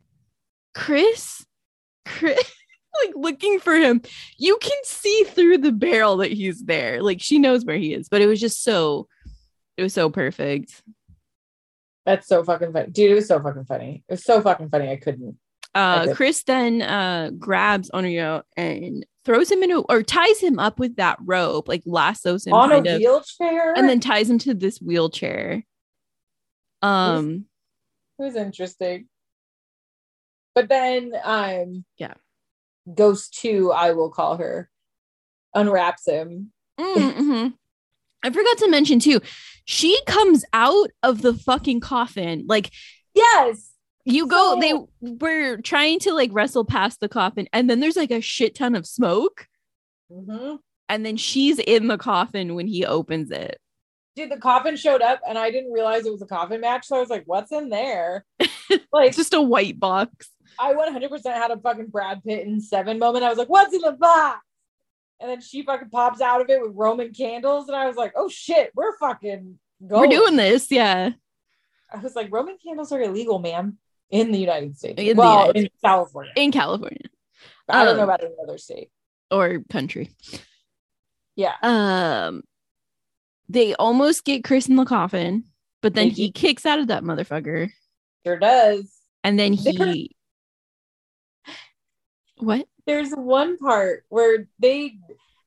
Chris, 0.74 1.46
Chris, 2.06 2.38
like 3.06 3.16
looking 3.16 3.60
for 3.60 3.74
him. 3.74 4.02
You 4.38 4.58
can 4.62 4.78
see 4.84 5.24
through 5.28 5.58
the 5.60 5.72
barrel 5.72 6.18
that 6.18 6.32
he's 6.32 6.64
there. 6.64 7.02
Like 7.02 7.22
she 7.22 7.40
knows 7.40 7.66
where 7.66 7.78
he 7.78 7.94
is, 7.94 8.10
but 8.10 8.22
it 8.22 8.28
was 8.28 8.40
just 8.40 8.64
so, 8.64 9.08
it 9.78 9.84
was 9.84 9.94
so 9.94 10.10
perfect. 10.10 10.84
That's 12.06 12.28
so 12.28 12.44
fucking 12.44 12.74
funny. 12.74 12.92
Dude, 12.92 13.12
it 13.12 13.16
was 13.16 13.28
so 13.28 13.42
fucking 13.42 13.66
funny. 13.66 14.04
It 14.08 14.14
was 14.14 14.24
so 14.24 14.42
fucking 14.42 14.70
funny. 14.70 14.90
I 14.90 14.98
couldn't. 14.98 15.38
Uh, 15.76 16.02
Okay. 16.04 16.14
Chris 16.14 16.44
then 16.44 16.82
uh, 16.82 17.32
grabs 17.38 17.90
Onryo 17.92 18.44
and 18.56 19.06
throws 19.26 19.50
him 19.52 19.64
into 19.64 19.82
or 19.90 20.04
ties 20.04 20.40
him 20.40 20.60
up 20.60 20.80
with 20.80 20.98
that 20.98 21.18
rope, 21.24 21.68
like 21.68 21.82
lassos 21.86 22.46
him 22.46 22.54
On 22.54 22.72
a 22.72 22.78
of, 22.78 22.84
wheelchair. 22.86 23.74
and 23.76 23.88
then 23.90 24.00
ties 24.00 24.30
him 24.30 24.38
to 24.40 24.54
this 24.54 24.80
wheelchair. 24.80 25.64
Um, 26.82 27.46
it 28.20 28.24
was 28.24 28.36
interesting. 28.36 29.08
But 30.56 30.70
then 30.70 31.14
um 31.24 31.86
Yeah. 31.98 32.14
Ghost 32.94 33.34
2, 33.40 33.72
I 33.72 33.92
will 33.94 34.10
call 34.10 34.38
her, 34.38 34.70
unwraps 35.56 36.06
him. 36.08 36.52
mm, 36.80 36.96
mhm. 36.96 37.54
I 38.24 38.30
forgot 38.30 38.58
to 38.60 38.70
mention 38.70 39.00
too, 39.00 39.22
she 39.66 39.98
comes 40.06 40.44
out 40.54 40.90
of 41.02 41.22
the 41.22 41.34
fucking 41.34 41.80
coffin. 41.80 42.46
Like 42.48 42.72
Yes. 43.16 43.73
You 44.06 44.28
go, 44.28 44.56
So- 44.56 44.60
they 45.02 45.16
were 45.20 45.58
trying 45.58 46.00
to 46.00 46.14
like 46.14 46.30
wrestle 46.34 46.66
past 46.66 47.00
the 47.00 47.10
coffin, 47.10 47.48
and 47.54 47.70
then 47.70 47.80
there's 47.80 47.96
like 47.96 48.12
a 48.12 48.22
shit 48.22 48.56
ton 48.56 48.76
of 48.76 48.86
smoke, 48.86 49.48
Mhm. 50.12 50.60
and 50.90 51.06
then 51.06 51.18
she's 51.18 51.60
in 51.60 51.88
the 51.88 51.98
coffin 51.98 52.56
when 52.56 52.68
he 52.68 52.86
opens 52.86 53.32
it. 53.32 53.60
Dude, 54.16 54.30
the 54.30 54.38
coffin 54.38 54.76
showed 54.76 55.02
up 55.02 55.22
and 55.28 55.40
I 55.40 55.50
didn't 55.50 55.72
realize 55.72 56.06
it 56.06 56.12
was 56.12 56.22
a 56.22 56.28
coffin 56.28 56.62
match. 56.62 56.86
So 56.86 56.96
I 56.96 57.00
was 57.00 57.10
like, 57.10 57.24
what's 57.26 57.52
in 57.52 57.70
there? 57.70 58.26
like 58.92 59.08
It's 59.08 59.18
just 59.18 59.34
a 59.34 59.42
white 59.42 59.80
box. 59.80 60.30
I 60.60 60.74
100% 60.76 61.34
had 61.34 61.50
a 61.50 61.58
fucking 61.58 61.88
Brad 61.88 62.24
Pitt 62.24 62.46
in 62.46 62.62
seven 62.62 63.00
moment. 63.00 63.26
I 63.26 63.30
was 63.30 63.40
like, 63.40 63.50
what's 63.50 63.74
in 63.74 63.82
the 63.82 63.94
box? 63.94 64.40
And 65.20 65.32
then 65.32 65.42
she 65.42 65.64
fucking 65.64 65.90
pops 65.90 66.22
out 66.22 66.42
of 66.42 66.50
it 66.52 66.62
with 66.62 66.74
Roman 66.76 67.12
candles. 67.12 67.68
And 67.68 67.76
I 67.76 67.88
was 67.88 67.96
like, 67.96 68.14
oh 68.16 68.30
shit, 68.30 68.70
we're 68.76 68.96
fucking 69.00 69.58
going. 69.88 70.10
We're 70.12 70.16
doing 70.16 70.36
this, 70.36 70.70
yeah. 70.70 71.10
I 71.92 71.98
was 71.98 72.16
like, 72.16 72.32
Roman 72.32 72.58
candles 72.64 72.92
are 72.92 73.02
illegal, 73.02 73.40
ma'am, 73.40 73.80
in 74.14 74.32
the 74.32 74.38
United 74.40 74.78
States. 74.78 75.02
In 75.02 75.18
well, 75.18 75.48
United 75.48 75.64
in 75.64 75.70
California. 75.84 76.32
in 76.36 76.52
California 76.52 77.00
I 77.68 77.84
don't 77.84 77.98
know 77.98 78.04
Um, 78.04 78.10
about 78.10 78.24
any 78.24 78.36
other 78.44 78.58
state. 78.58 78.90
or 79.32 79.64
country. 79.70 80.12
Yeah. 81.36 81.56
Um, 81.64 82.44
they 83.50 83.74
almost 83.76 84.24
get 84.24 84.44
Chris 84.44 84.68
in 84.70 84.76
the 84.76 84.86
coffin, 84.86 85.46
but 85.82 85.94
then 85.96 86.10
They 86.10 86.14
he 86.14 86.32
kicks 86.32 86.66
out 86.66 86.78
of 86.80 86.88
that 86.88 87.04
motherfucker, 87.04 87.72
Sure 88.26 88.38
does. 88.38 88.94
and 89.24 89.38
then 89.40 89.54
he. 89.54 90.16
What? 92.38 92.68
There's 92.86 93.12
one 93.12 93.58
part 93.58 94.04
where 94.10 94.48
they, 94.60 94.98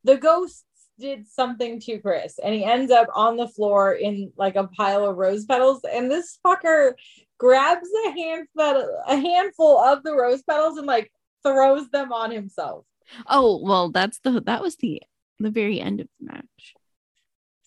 the 0.05 0.17
ghosts 0.17 0.65
did 0.99 1.27
something 1.29 1.81
to 1.81 1.99
Chris 1.99 2.39
and 2.43 2.55
he 2.55 2.65
ends 2.65 2.91
up 2.91 3.09
on 3.15 3.37
the 3.37 3.49
floor 3.49 3.93
in 3.93 4.33
like 4.37 4.57
a 4.57 4.67
pile 4.69 5.05
of 5.05 5.17
rose 5.17 5.45
petals. 5.45 5.83
And 5.91 6.11
this 6.11 6.39
fucker 6.45 6.95
grabs 7.39 7.89
a 8.07 8.11
handful, 8.13 9.03
a 9.07 9.17
handful 9.17 9.79
of 9.79 10.03
the 10.03 10.15
rose 10.15 10.43
petals 10.43 10.79
and 10.79 10.87
like 10.87 11.13
throws 11.43 11.89
them 11.91 12.13
on 12.13 12.31
himself. 12.31 12.85
Oh 13.29 13.61
well, 13.63 13.91
that's 13.91 14.19
the 14.21 14.41
that 14.43 14.63
was 14.63 14.77
the 14.77 15.03
the 15.39 15.51
very 15.51 15.81
end 15.81 16.01
of 16.01 16.09
the 16.21 16.33
match. 16.33 16.75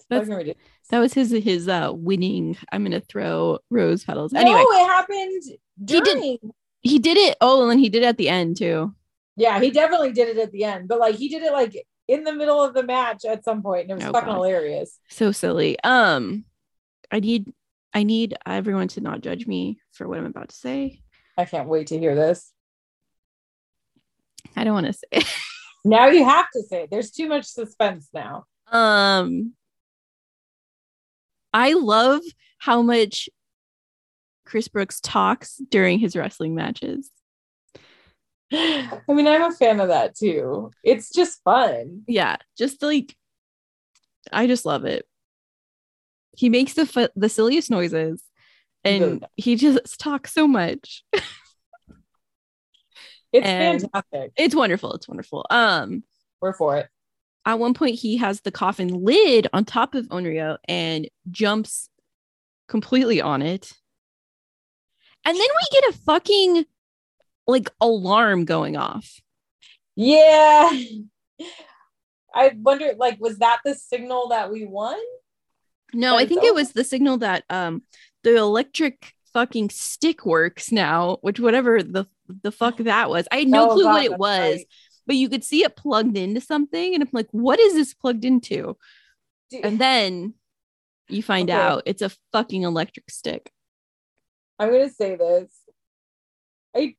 That's-. 0.10 0.28
That 0.90 1.00
was 1.00 1.14
his 1.14 1.30
his 1.32 1.68
uh 1.68 1.92
winning. 1.94 2.58
I'm 2.72 2.84
gonna 2.84 3.00
throw 3.00 3.60
rose 3.70 4.04
petals. 4.04 4.34
Anyway, 4.34 4.58
no, 4.58 4.72
it 4.72 4.88
happened 4.88 5.44
He 5.44 5.60
did- 5.86 6.04
during. 6.04 6.38
he 6.82 7.00
did 7.00 7.16
it. 7.18 7.38
Oh, 7.42 7.62
and 7.62 7.72
then 7.72 7.80
he 7.80 7.90
did 7.90 8.02
it 8.04 8.08
at 8.08 8.18
the 8.18 8.28
end 8.30 8.58
too. 8.58 8.94
Yeah, 9.38 9.60
he 9.62 9.70
definitely 9.72 10.12
did 10.12 10.30
it 10.30 10.38
at 10.38 10.52
the 10.52 10.64
end, 10.64 10.88
but 10.88 11.00
like 11.00 11.16
he 11.16 11.30
did 11.30 11.44
it 11.44 11.54
like 11.54 11.86
in 12.10 12.24
the 12.24 12.34
middle 12.34 12.62
of 12.64 12.74
the 12.74 12.84
match 12.84 13.24
at 13.24 13.44
some 13.46 13.62
point, 13.62 13.84
and 13.84 13.92
it 13.92 13.96
was 13.96 14.04
Oh, 14.06 14.12
fucking 14.12 14.28
God. 14.28 14.36
hilarious. 14.36 14.98
So 15.10 15.32
silly. 15.32 15.78
Um, 15.84 16.44
I 17.12 17.20
need 17.20 17.54
I 17.94 18.04
need 18.04 18.36
everyone 18.46 18.88
to 18.90 19.02
not 19.02 19.22
judge 19.22 19.48
me 19.48 19.80
for 19.94 20.08
what 20.08 20.18
I'm 20.18 20.26
about 20.26 20.50
to 20.50 20.56
say. 20.56 21.02
I 21.38 21.46
can't 21.46 21.70
wait 21.70 21.88
to 21.88 21.98
hear 22.00 22.16
this. 22.16 22.52
I 24.56 24.64
don't 24.64 24.74
want 24.74 24.88
to 24.88 24.94
say. 24.94 25.08
it. 25.12 25.26
Now 25.86 26.08
you 26.08 26.26
have 26.26 26.48
to 26.54 26.62
say 26.64 26.84
it. 26.84 26.92
There's 26.92 27.10
too 27.10 27.30
much 27.30 27.46
suspense 27.46 28.10
now. 28.14 28.44
Um, 28.70 29.54
I 31.54 31.72
love 31.72 32.20
how 32.58 32.82
much 32.82 33.30
Chris 34.46 34.68
Brooks 34.68 35.00
talks 35.00 35.56
during 35.70 35.98
his 36.00 36.18
wrestling 36.18 36.54
matches. 36.54 37.10
I 38.52 39.00
mean, 39.10 39.28
I'm 39.28 39.44
a 39.44 39.52
fan 39.52 39.80
of 39.80 39.90
that 39.90 40.16
too. 40.16 40.72
It's 40.84 41.12
just 41.12 41.42
fun. 41.44 42.04
Yeah, 42.08 42.38
just 42.58 42.82
like 42.82 43.16
I 44.32 44.48
just 44.48 44.66
love 44.66 44.86
it. 44.86 45.06
He 46.36 46.50
makes 46.50 46.74
the 46.74 47.12
the 47.16 47.30
silliest 47.30 47.70
noises, 47.70 48.24
and 48.84 49.26
he 49.36 49.56
just 49.56 50.00
talks 50.00 50.34
so 50.34 50.48
much. 50.48 51.04
It's 53.32 53.46
And- 53.46 53.82
fantastic. 53.82 54.32
It's 54.38 54.56
wonderful. 54.56 54.94
It's 54.94 55.08
wonderful. 55.08 55.46
Um, 55.52 56.04
We're 56.42 56.54
for 56.54 56.78
it. 56.78 56.88
at 57.46 57.60
one 57.60 57.76
point 57.76 57.94
he 58.00 58.18
has 58.18 58.42
the 58.42 58.52
coffin 58.52 58.88
lid 59.04 59.48
on 59.54 59.66
top 59.66 59.94
of 59.94 60.08
Onryo 60.08 60.58
and 60.68 61.08
jumps 61.30 61.90
completely 62.68 63.22
on 63.22 63.44
it. 63.44 63.72
And 65.26 65.36
then 65.38 65.48
we 65.48 65.80
get 65.82 65.94
a 65.94 65.98
fucking 66.00 66.66
like 67.50 67.70
alarm 67.82 68.46
going 68.46 68.78
off. 68.78 69.20
Yeah. 69.96 70.72
I 72.34 72.52
wonder, 72.56 72.94
like, 72.98 73.20
was 73.20 73.40
that 73.40 73.60
the 73.66 73.74
signal 73.76 74.30
that 74.30 74.52
we 74.52 74.66
won? 74.66 74.98
No, 75.94 76.16
I 76.16 76.26
think 76.26 76.44
it 76.44 76.54
was 76.54 76.72
the 76.72 76.84
signal 76.84 77.18
that 77.18 77.44
um 77.50 77.82
the 78.24 78.36
electric 78.38 79.14
fucking 79.34 79.70
stick 79.72 80.26
works 80.26 80.72
now, 80.72 81.18
which 81.22 81.40
whatever 81.40 81.82
the 81.82 82.06
the 82.44 82.52
fuck 82.52 82.78
that 82.78 83.10
was. 83.10 83.28
I 83.32 83.38
had 83.38 83.48
no 83.48 83.66
Oh, 83.66 83.74
clue 83.74 83.84
God, 83.84 83.94
what 83.94 84.04
it 84.04 84.18
was, 84.18 84.40
right. 84.58 84.68
but 85.08 85.16
you 85.16 85.30
could 85.30 85.44
see 85.44 85.64
it 85.64 85.76
plugged 85.76 86.16
into 86.18 86.42
something 86.42 86.94
and 86.94 87.02
I'm 87.02 87.10
like, 87.12 87.28
what 87.32 87.60
is 87.60 87.74
this 87.74 87.94
plugged 87.96 88.24
into? 88.26 88.78
Dude, 89.50 89.66
And 89.66 89.80
then 89.80 90.36
you 91.08 91.24
find 91.24 91.50
Okay. 91.50 91.60
out 91.60 91.84
it's 91.88 92.04
a 92.04 92.12
fucking 92.32 92.62
electric 92.62 93.10
stick. 93.10 93.52
I'm 94.60 94.70
gonna 94.72 94.90
say 94.90 95.16
this. 95.16 95.52
I 96.76 96.96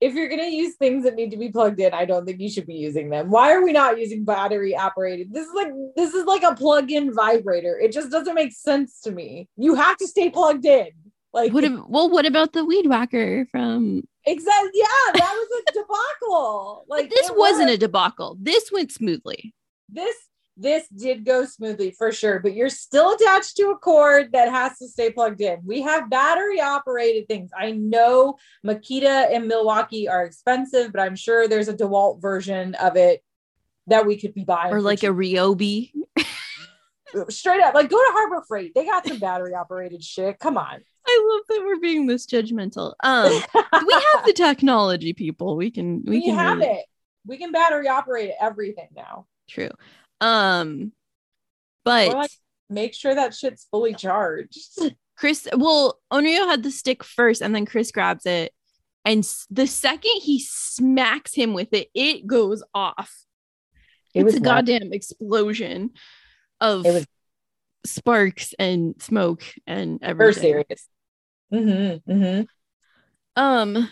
if 0.00 0.14
you're 0.14 0.28
gonna 0.28 0.44
use 0.48 0.76
things 0.76 1.04
that 1.04 1.14
need 1.16 1.30
to 1.32 1.36
be 1.36 1.50
plugged 1.50 1.80
in, 1.80 1.92
I 1.92 2.04
don't 2.04 2.24
think 2.24 2.40
you 2.40 2.50
should 2.50 2.66
be 2.66 2.74
using 2.74 3.10
them. 3.10 3.30
Why 3.30 3.52
are 3.52 3.62
we 3.62 3.72
not 3.72 3.98
using 3.98 4.24
battery 4.24 4.76
operated? 4.76 5.32
This 5.32 5.46
is 5.46 5.54
like 5.54 5.72
this 5.96 6.14
is 6.14 6.24
like 6.24 6.42
a 6.44 6.54
plug-in 6.54 7.12
vibrator. 7.14 7.78
It 7.78 7.92
just 7.92 8.10
doesn't 8.10 8.34
make 8.34 8.52
sense 8.52 9.00
to 9.02 9.10
me. 9.10 9.48
You 9.56 9.74
have 9.74 9.96
to 9.98 10.06
stay 10.06 10.30
plugged 10.30 10.64
in. 10.66 10.88
Like 11.32 11.52
What 11.52 11.64
ab- 11.64 11.84
well, 11.88 12.08
what 12.08 12.26
about 12.26 12.52
the 12.52 12.64
weed 12.64 12.86
whacker 12.86 13.46
from 13.50 14.02
exactly 14.24 14.70
yeah, 14.74 15.12
that 15.14 15.34
was 15.34 15.62
a 15.68 15.72
debacle. 15.80 16.84
Like 16.88 17.02
Like 17.02 17.10
this 17.10 17.30
wasn't 17.34 17.66
was. 17.68 17.74
a 17.74 17.78
debacle. 17.78 18.36
This 18.40 18.70
went 18.72 18.92
smoothly. 18.92 19.52
this 19.88 20.16
this 20.58 20.88
did 20.88 21.24
go 21.24 21.44
smoothly 21.44 21.92
for 21.92 22.10
sure, 22.10 22.40
but 22.40 22.54
you're 22.54 22.68
still 22.68 23.14
attached 23.14 23.56
to 23.56 23.70
a 23.70 23.78
cord 23.78 24.32
that 24.32 24.50
has 24.50 24.76
to 24.78 24.88
stay 24.88 25.10
plugged 25.10 25.40
in. 25.40 25.60
We 25.64 25.82
have 25.82 26.10
battery 26.10 26.60
operated 26.60 27.28
things. 27.28 27.50
I 27.56 27.72
know 27.72 28.36
Makita 28.66 29.32
and 29.34 29.46
Milwaukee 29.46 30.08
are 30.08 30.24
expensive, 30.24 30.92
but 30.92 31.00
I'm 31.00 31.16
sure 31.16 31.46
there's 31.46 31.68
a 31.68 31.74
DeWalt 31.74 32.20
version 32.20 32.74
of 32.74 32.96
it 32.96 33.22
that 33.86 34.04
we 34.04 34.18
could 34.18 34.34
be 34.34 34.44
buying. 34.44 34.72
Or 34.72 34.80
like 34.80 35.04
a 35.04 35.06
Ryobi. 35.06 35.92
straight 37.28 37.62
up, 37.62 37.74
like 37.74 37.88
go 37.88 37.96
to 37.96 38.12
Harbor 38.12 38.44
Freight. 38.46 38.74
They 38.74 38.84
got 38.84 39.06
some 39.06 39.18
battery 39.18 39.54
operated 39.54 40.04
shit. 40.04 40.38
Come 40.38 40.58
on. 40.58 40.80
I 41.06 41.26
love 41.30 41.42
that 41.48 41.64
we're 41.64 41.80
being 41.80 42.06
this 42.06 42.26
judgmental. 42.26 42.94
Um 43.02 43.30
we 43.54 43.92
have 44.14 44.26
the 44.26 44.34
technology, 44.34 45.14
people. 45.14 45.56
We 45.56 45.70
can 45.70 46.02
we, 46.04 46.18
we, 46.18 46.24
can 46.24 46.34
have 46.34 46.58
really- 46.58 46.70
it. 46.70 46.84
We 47.26 47.38
can 47.38 47.52
battery 47.52 47.88
operate 47.88 48.32
everything 48.40 48.88
now. 48.94 49.26
True. 49.48 49.70
Um 50.20 50.92
but 51.84 52.12
like 52.12 52.30
make 52.68 52.94
sure 52.94 53.14
that 53.14 53.34
shit's 53.34 53.66
fully 53.70 53.94
charged. 53.94 54.58
Chris 55.16 55.48
well, 55.56 55.98
Onryo 56.12 56.46
had 56.48 56.62
the 56.62 56.70
stick 56.70 57.02
first 57.02 57.40
and 57.42 57.54
then 57.54 57.66
Chris 57.66 57.90
grabs 57.90 58.26
it. 58.26 58.52
And 59.04 59.20
s- 59.20 59.46
the 59.50 59.66
second 59.66 60.20
he 60.22 60.38
smacks 60.40 61.34
him 61.34 61.54
with 61.54 61.72
it, 61.72 61.88
it 61.94 62.26
goes 62.26 62.62
off. 62.74 63.12
It 64.14 64.20
it's 64.20 64.24
was 64.26 64.34
a 64.34 64.40
nuts. 64.40 64.68
goddamn 64.68 64.92
explosion 64.92 65.90
of 66.60 66.84
It 66.86 66.92
was- 66.92 67.06
sparks 67.86 68.54
and 68.58 68.94
smoke 69.00 69.42
and 69.66 69.98
We're 70.02 70.08
everything. 70.08 70.42
serious. 70.42 70.88
Mm-hmm. 71.52 72.12
Mm-hmm. 72.12 72.42
Um, 73.42 73.88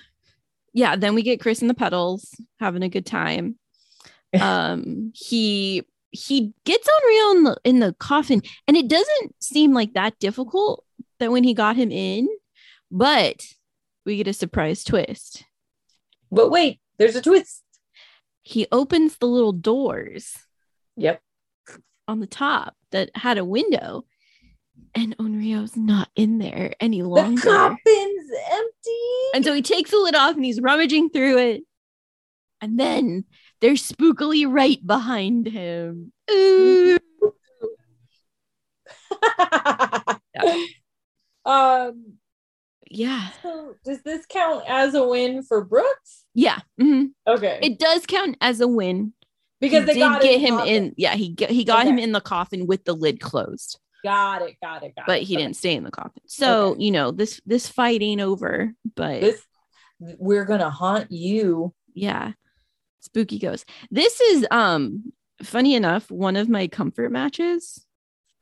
yeah. 0.74 0.96
Then 0.96 1.14
we 1.14 1.22
get 1.22 1.40
Chris 1.40 1.60
and 1.60 1.70
the 1.70 1.74
petals 1.74 2.34
having 2.60 2.82
a 2.82 2.88
good 2.88 3.06
time. 3.06 3.58
Um, 4.40 5.12
he 5.14 5.84
he 6.16 6.52
gets 6.64 6.88
Unreal 6.88 7.30
in 7.32 7.42
the 7.44 7.56
in 7.64 7.80
the 7.80 7.92
coffin, 7.98 8.42
and 8.66 8.76
it 8.76 8.88
doesn't 8.88 9.34
seem 9.42 9.72
like 9.72 9.94
that 9.94 10.18
difficult. 10.18 10.84
That 11.18 11.30
when 11.32 11.44
he 11.44 11.54
got 11.54 11.76
him 11.76 11.90
in, 11.90 12.28
but 12.90 13.40
we 14.04 14.16
get 14.18 14.28
a 14.28 14.32
surprise 14.32 14.84
twist. 14.84 15.44
But 16.30 16.50
wait, 16.50 16.80
there's 16.98 17.16
a 17.16 17.22
twist. 17.22 17.62
He 18.42 18.66
opens 18.70 19.16
the 19.16 19.26
little 19.26 19.52
doors 19.52 20.34
Yep. 20.96 21.20
on 22.06 22.20
the 22.20 22.26
top 22.26 22.74
that 22.92 23.10
had 23.14 23.38
a 23.38 23.44
window, 23.44 24.04
and 24.94 25.16
Onryo's 25.18 25.76
not 25.76 26.08
in 26.16 26.38
there 26.38 26.74
any 26.80 27.02
longer. 27.02 27.40
The 27.40 27.46
coffin's 27.48 28.30
empty. 28.50 29.34
And 29.34 29.44
so 29.44 29.54
he 29.54 29.62
takes 29.62 29.90
the 29.90 29.98
lid 29.98 30.14
off 30.14 30.36
and 30.36 30.44
he's 30.44 30.60
rummaging 30.60 31.10
through 31.10 31.38
it. 31.38 31.62
And 32.60 32.78
then 32.78 33.24
they're 33.60 33.72
spookily 33.74 34.46
right 34.50 34.84
behind 34.86 35.46
him. 35.46 36.12
Ooh. 36.30 36.98
um. 41.44 42.14
Yeah. 42.88 43.30
So 43.42 43.74
does 43.84 44.02
this 44.02 44.24
count 44.26 44.62
as 44.68 44.94
a 44.94 45.06
win 45.06 45.42
for 45.42 45.64
Brooks? 45.64 46.24
Yeah. 46.34 46.60
mhm. 46.80 47.08
Okay. 47.26 47.58
It 47.62 47.78
does 47.80 48.06
count 48.06 48.36
as 48.40 48.60
a 48.60 48.68
win. 48.68 49.12
because 49.60 49.80
he 49.80 49.86
they 49.86 49.94
did 49.94 50.00
got 50.00 50.22
get 50.22 50.40
him 50.40 50.56
coffin. 50.58 50.68
in. 50.74 50.94
Yeah, 50.96 51.14
he 51.14 51.30
got, 51.30 51.50
he 51.50 51.64
got 51.64 51.86
him 51.86 51.98
in 51.98 52.12
the 52.12 52.20
coffin 52.20 52.66
with 52.66 52.84
the 52.84 52.92
lid 52.92 53.20
closed, 53.20 53.80
Got 54.04 54.42
it. 54.42 54.54
Got 54.62 54.84
it. 54.84 54.94
Got 54.94 55.06
but 55.06 55.22
it. 55.22 55.24
he 55.24 55.34
Okay. 55.34 55.42
didn't 55.42 55.56
stay 55.56 55.74
in 55.74 55.82
the 55.82 55.90
coffin. 55.90 56.22
So, 56.26 56.68
Okay. 56.72 56.84
you 56.84 56.90
know, 56.92 57.10
this 57.10 57.40
this 57.44 57.68
fight 57.68 58.02
ain't 58.02 58.20
over, 58.20 58.72
but 58.94 59.20
This. 59.20 59.42
We're 59.98 60.44
gonna 60.44 60.70
haunt 60.70 61.10
you. 61.10 61.74
yeah. 61.94 62.32
Spooky 63.00 63.38
goes. 63.38 63.64
This 63.90 64.20
is 64.20 64.46
um 64.50 65.12
funny 65.42 65.74
enough, 65.74 66.10
one 66.10 66.36
of 66.36 66.48
my 66.48 66.66
comfort 66.68 67.10
matches. 67.12 67.84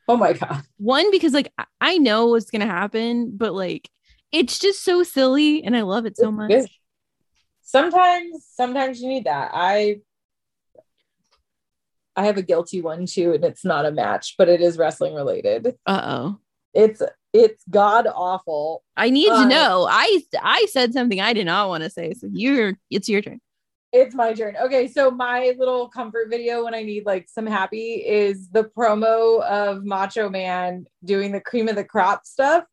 Oh 0.08 0.16
my 0.16 0.32
god. 0.34 0.62
one 0.76 1.10
because 1.10 1.32
like 1.32 1.52
I- 1.80 1.98
know 1.98 2.26
what's 2.26 2.50
gonna 2.50 2.66
happen, 2.66 3.36
but 3.36 3.54
like 3.54 3.88
it's 4.32 4.58
just 4.58 4.82
so 4.82 5.02
silly 5.02 5.62
and 5.64 5.76
I 5.76 5.82
love 5.82 6.06
it 6.06 6.16
so 6.16 6.30
much. 6.32 6.50
Sometimes, 7.62 8.46
sometimes 8.54 9.00
you 9.00 9.08
need 9.08 9.24
that. 9.24 9.50
I. 9.54 10.00
I 12.16 12.26
have 12.26 12.36
a 12.36 12.42
guilty 12.42 12.80
one 12.80 13.06
too, 13.06 13.32
and 13.32 13.44
it's 13.44 13.64
not 13.64 13.86
a 13.86 13.90
match, 13.90 14.36
but 14.38 14.48
it 14.48 14.60
is 14.60 14.78
wrestling 14.78 15.14
related. 15.14 15.74
Uh 15.84 16.00
oh. 16.04 16.38
It's 16.72 17.02
it's 17.32 17.64
god 17.68 18.06
awful. 18.06 18.84
I 18.96 19.10
need 19.10 19.30
Uh, 19.30 19.42
to 19.42 19.48
know. 19.48 19.86
I 19.90 20.22
I 20.40 20.66
said 20.70 20.92
something 20.92 21.20
I 21.20 21.32
did 21.32 21.46
not 21.46 21.68
want 21.68 21.82
to 21.82 21.90
say, 21.90 22.12
so 22.14 22.28
you're 22.32 22.74
it's 22.90 23.08
your 23.08 23.20
turn. 23.22 23.40
It's 23.94 24.12
my 24.12 24.32
turn. 24.32 24.56
Okay, 24.56 24.88
so 24.88 25.08
my 25.08 25.54
little 25.56 25.88
comfort 25.88 26.28
video 26.28 26.64
when 26.64 26.74
I 26.74 26.82
need 26.82 27.06
like 27.06 27.28
some 27.28 27.46
happy 27.46 28.02
is 28.04 28.48
the 28.48 28.64
promo 28.64 29.40
of 29.42 29.84
Macho 29.84 30.28
Man 30.28 30.86
doing 31.04 31.30
the 31.30 31.40
cream 31.40 31.68
of 31.68 31.76
the 31.76 31.84
crop 31.84 32.26
stuff. 32.26 32.64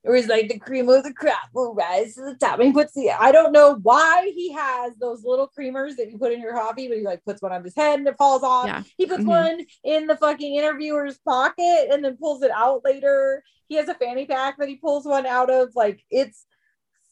Where 0.00 0.16
he's 0.16 0.26
like, 0.26 0.48
the 0.48 0.58
cream 0.58 0.88
of 0.88 1.04
the 1.04 1.12
crop 1.12 1.50
will 1.52 1.74
rise 1.74 2.14
to 2.14 2.22
the 2.22 2.34
top. 2.40 2.60
And 2.60 2.68
he 2.68 2.72
puts 2.72 2.94
the, 2.94 3.10
I 3.10 3.30
don't 3.30 3.52
know 3.52 3.78
why 3.82 4.32
he 4.34 4.50
has 4.54 4.96
those 4.96 5.22
little 5.22 5.50
creamers 5.56 5.96
that 5.96 6.10
you 6.10 6.16
put 6.16 6.32
in 6.32 6.40
your 6.40 6.54
coffee, 6.54 6.88
but 6.88 6.96
he 6.96 7.04
like 7.04 7.22
puts 7.26 7.42
one 7.42 7.52
on 7.52 7.62
his 7.62 7.76
head 7.76 7.98
and 7.98 8.08
it 8.08 8.16
falls 8.16 8.42
off. 8.42 8.68
Yeah. 8.68 8.84
He 8.96 9.04
puts 9.04 9.24
Mhm. 9.24 9.26
one 9.26 9.66
in 9.84 10.06
the 10.06 10.16
fucking 10.16 10.54
interviewer's 10.54 11.18
pocket 11.18 11.88
and 11.92 12.02
then 12.02 12.16
pulls 12.16 12.42
it 12.42 12.52
out 12.52 12.82
later. 12.86 13.42
He 13.66 13.74
has 13.74 13.88
a 13.88 13.94
fanny 13.94 14.24
pack 14.24 14.56
that 14.58 14.68
he 14.68 14.76
pulls 14.76 15.04
one 15.04 15.26
out 15.26 15.50
of. 15.50 15.76
Like, 15.76 16.00
it's 16.10 16.46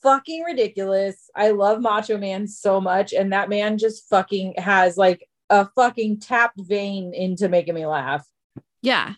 fucking 0.02 0.42
ridiculous. 0.42 1.30
I 1.34 1.50
love 1.50 1.80
Macho 1.80 2.18
Man 2.18 2.46
so 2.46 2.80
much, 2.80 3.12
and 3.12 3.32
that 3.32 3.48
man 3.48 3.78
just 3.78 4.08
fucking 4.08 4.54
has 4.58 4.96
like 4.96 5.28
a 5.50 5.68
fucking 5.76 6.20
tapped 6.20 6.60
vein 6.60 7.14
into 7.14 7.48
making 7.48 7.74
me 7.74 7.86
laugh. 7.86 8.26
Yeah. 8.82 9.14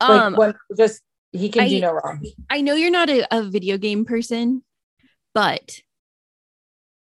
Um 0.00 0.36
just 0.76 1.00
he 1.32 1.48
can 1.48 1.62
I- 1.64 1.68
do 1.68 1.80
no 1.80 1.92
wrong. 1.92 2.24
I 2.50 2.60
know 2.60 2.74
you're 2.74 2.90
not 2.90 3.08
a, 3.08 3.26
a 3.34 3.42
video 3.42 3.78
game 3.78 4.04
person, 4.04 4.62
but 5.34 5.78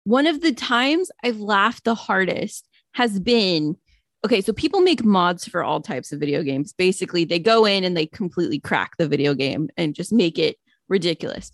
one 0.05 0.27
of 0.27 0.41
the 0.41 0.53
times 0.53 1.11
I've 1.23 1.41
laughed 1.41 1.85
the 1.85 1.95
hardest 1.95 2.69
has 2.93 3.19
been 3.19 3.77
okay. 4.25 4.41
So 4.41 4.53
people 4.53 4.81
make 4.81 5.05
mods 5.05 5.47
for 5.49 5.65
all 5.65 5.81
types 5.81 6.13
of 6.13 6.21
video 6.21 6.43
games. 6.43 6.73
Basically, 6.73 7.25
they 7.25 7.39
go 7.39 7.65
in 7.65 7.85
and 7.85 7.97
they 7.97 8.07
completely 8.07 8.61
crack 8.61 8.97
the 8.99 9.09
video 9.09 9.35
game 9.35 9.69
and 9.77 9.95
just 9.95 10.13
make 10.13 10.39
it 10.39 10.57
ridiculous. 10.89 11.51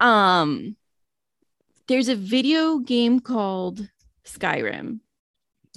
Um, 0.00 0.76
there's 1.88 2.08
a 2.08 2.16
video 2.16 2.78
game 2.78 3.20
called 3.20 3.88
Skyrim. 4.24 5.00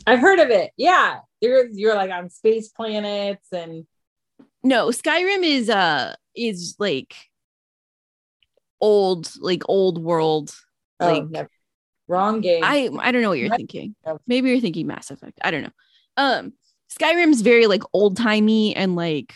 I've 0.08 0.20
heard 0.20 0.40
of 0.40 0.50
it. 0.50 0.72
Yeah, 0.78 1.20
you're 1.42 1.68
you're 1.68 1.96
like 1.96 2.12
on 2.12 2.30
space 2.30 2.70
planets 2.70 3.48
and 3.52 3.86
No, 4.64 4.88
Skyrim 4.90 5.44
is 5.44 5.70
uh 5.70 6.16
is 6.36 6.76
like 6.80 7.16
old, 8.82 9.32
like 9.40 9.64
old 9.68 10.02
world. 10.04 10.56
oh, 11.00 11.12
Like 11.14 11.30
never- 11.30 11.50
wrong 12.08 12.42
game. 12.42 12.64
I 12.64 12.90
I 13.00 13.12
don't 13.12 13.22
know 13.22 13.30
what 13.30 13.40
you're 13.40 13.56
thinking. 13.56 13.96
Maybe 14.28 14.50
you're 14.50 14.60
thinking 14.60 14.88
Mass 14.88 15.10
Effect. 15.12 15.40
I 15.44 15.52
don't 15.52 15.64
know. 15.64 15.74
Um 16.18 16.54
Skyrim's 16.92 17.42
very 17.42 17.66
like 17.68 17.84
old 17.94 18.18
timey 18.18 18.76
and 18.76 18.96
like 18.96 19.34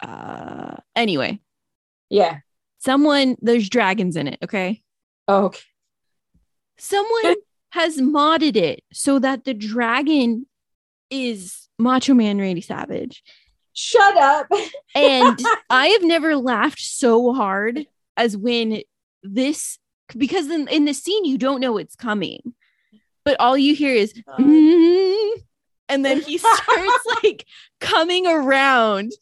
uh 0.00 0.76
anyway, 0.96 1.40
yeah. 2.08 2.38
Someone 2.88 3.36
there's 3.42 3.68
dragons 3.68 4.16
in 4.16 4.28
it, 4.28 4.38
okay? 4.42 4.82
Oh, 5.26 5.46
okay. 5.46 5.60
Someone 6.78 7.36
has 7.70 7.98
modded 7.98 8.56
it 8.56 8.82
so 8.94 9.18
that 9.18 9.44
the 9.44 9.52
dragon 9.52 10.46
is 11.10 11.68
Macho 11.78 12.14
Man 12.14 12.38
Randy 12.38 12.62
Savage. 12.62 13.22
Shut 13.74 14.16
up. 14.16 14.50
And 14.94 15.38
I 15.70 15.88
have 15.88 16.02
never 16.02 16.34
laughed 16.34 16.80
so 16.80 17.32
hard 17.32 17.86
as 18.16 18.36
when 18.36 18.80
this 19.22 19.78
because 20.16 20.50
in, 20.50 20.66
in 20.68 20.86
the 20.86 20.94
scene 20.94 21.24
you 21.24 21.36
don't 21.38 21.60
know 21.60 21.76
it's 21.76 21.94
coming. 21.94 22.54
But 23.24 23.38
all 23.38 23.56
you 23.56 23.74
hear 23.74 23.94
is 23.94 24.14
"Mm," 24.40 25.30
and 25.90 26.04
then 26.04 26.22
he 26.22 26.38
starts 26.38 27.06
like 27.22 27.44
coming 27.80 28.26
around 28.26 29.12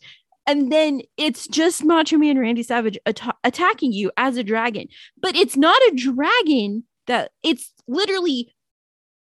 and 0.47 0.71
then 0.73 1.03
it's 1.17 1.47
just 1.49 1.85
Macho 1.85 2.17
Man 2.19 2.39
Randy 2.39 2.63
Savage 2.63 2.99
atta- 3.07 3.35
attacking 3.45 3.93
you 3.93 4.11
as 4.17 4.37
a 4.37 4.45
dragon. 4.45 4.89
But 5.21 5.37
it's 5.37 5.57
not 5.57 5.81
a 5.89 5.95
dragon 5.97 6.85
that 7.07 7.33
it's 7.43 7.73
literally 7.87 8.55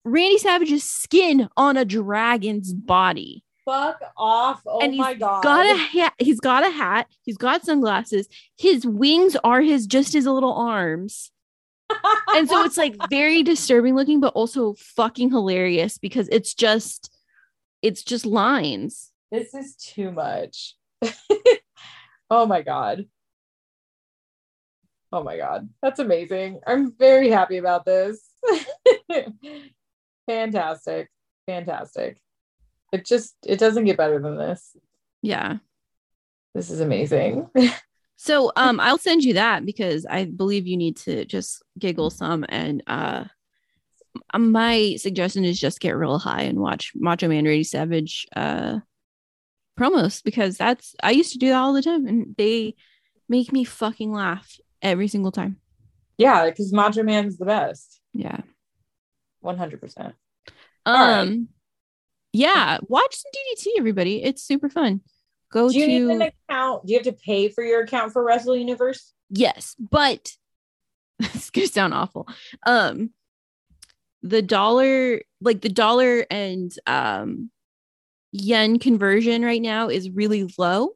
Randy 0.05 0.37
Savage's 0.37 0.83
skin 0.83 1.49
on 1.55 1.77
a 1.77 1.85
dragon's 1.85 2.73
body 2.73 3.43
Fuck 3.65 4.01
off. 4.17 4.61
Oh 4.67 4.81
and 4.81 4.97
my 4.97 5.11
he's 5.11 5.19
god. 5.19 5.41
got 5.43 5.65
a 5.65 5.77
hat. 5.77 6.13
He's 6.17 6.39
got 6.41 6.65
a 6.65 6.69
hat. 6.69 7.07
He's 7.21 7.37
got 7.37 7.63
sunglasses. 7.63 8.27
His 8.57 8.85
wings 8.85 9.37
are 9.43 9.61
his 9.61 9.87
just 9.87 10.11
his 10.11 10.25
little 10.25 10.53
arms, 10.53 11.31
and 12.27 12.49
so 12.49 12.65
it's 12.65 12.75
like 12.75 12.97
very 13.09 13.41
disturbing 13.41 13.95
looking, 13.95 14.19
but 14.19 14.33
also 14.33 14.73
fucking 14.73 15.29
hilarious 15.29 15.97
because 15.97 16.27
it's 16.29 16.53
just, 16.53 17.09
it's 17.81 18.03
just 18.03 18.25
lines. 18.25 19.11
this 19.31 19.53
is 19.53 19.75
too 19.77 20.11
much. 20.11 20.75
oh 22.29 22.45
my 22.45 22.61
god. 22.61 23.05
Oh 25.11 25.23
my 25.23 25.37
god. 25.37 25.69
That's 25.81 25.99
amazing. 25.99 26.59
I'm 26.65 26.93
very 26.97 27.29
happy 27.29 27.57
about 27.57 27.85
this. 27.85 28.29
Fantastic. 30.27 31.09
Fantastic. 31.45 32.21
It 32.91 33.05
just 33.05 33.35
it 33.45 33.59
doesn't 33.59 33.85
get 33.85 33.97
better 33.97 34.19
than 34.19 34.37
this. 34.37 34.75
Yeah. 35.21 35.57
This 36.53 36.69
is 36.69 36.79
amazing. 36.79 37.49
So 38.15 38.53
um, 38.55 38.79
I'll 38.79 38.99
send 38.99 39.25
you 39.25 39.33
that 39.33 39.65
because 39.65 40.05
I 40.05 40.23
believe 40.23 40.65
you 40.65 40.77
need 40.77 40.95
to 40.97 41.25
just 41.25 41.61
giggle 41.77 42.09
some 42.09 42.45
and 42.47 42.81
uh. 42.87 43.25
My 44.37 44.95
suggestion 44.97 45.43
is 45.43 45.59
just 45.59 45.79
get 45.79 45.97
real 45.97 46.19
high 46.19 46.43
and 46.43 46.59
watch 46.59 46.91
Macho 46.95 47.27
Man 47.27 47.45
Randy 47.45 47.63
Savage 47.63 48.27
uh 48.35 48.79
promos 49.79 50.23
because 50.23 50.57
that's 50.57 50.95
I 51.01 51.11
used 51.11 51.33
to 51.33 51.39
do 51.39 51.49
that 51.49 51.55
all 51.57 51.73
the 51.73 51.81
time 51.81 52.05
and 52.05 52.35
they 52.37 52.75
make 53.29 53.51
me 53.51 53.63
fucking 53.63 54.11
laugh 54.11 54.57
every 54.81 55.07
single 55.07 55.31
time. 55.31 55.57
yeah, 56.17 56.45
because 56.49 56.71
Macho 56.73 57.03
Man's 57.03 57.37
the 57.37 57.45
best. 57.45 57.99
Yeah. 58.13 58.41
100%. 59.43 60.13
Um 60.85 60.95
right. 60.95 61.39
yeah, 62.33 62.77
watch 62.87 63.15
some 63.15 63.31
DDT 63.35 63.67
everybody. 63.77 64.23
It's 64.23 64.43
super 64.43 64.69
fun. 64.69 65.01
Go 65.51 65.69
Do 65.69 65.77
you 65.79 65.85
to 65.85 65.91
need 65.91 66.15
an 66.15 66.31
account? 66.49 66.85
Do 66.85 66.93
you 66.93 66.99
have 66.99 67.05
to 67.05 67.13
pay 67.13 67.49
for 67.49 67.63
your 67.63 67.83
account 67.83 68.11
for 68.13 68.23
Wrestle 68.23 68.55
Universe? 68.55 69.13
yes, 69.29 69.75
but 69.79 70.31
it's 71.19 71.49
gonna 71.49 71.67
sound 71.67 71.93
awful. 71.93 72.27
Um 72.65 73.11
the 74.21 74.41
dollar 74.41 75.21
like 75.41 75.61
the 75.61 75.69
dollar 75.69 76.25
and 76.29 76.71
um 76.87 77.49
yen 78.33 78.79
conversion 78.79 79.43
right 79.45 79.61
now 79.61 79.87
is 79.87 80.09
really 80.09 80.51
low. 80.57 80.89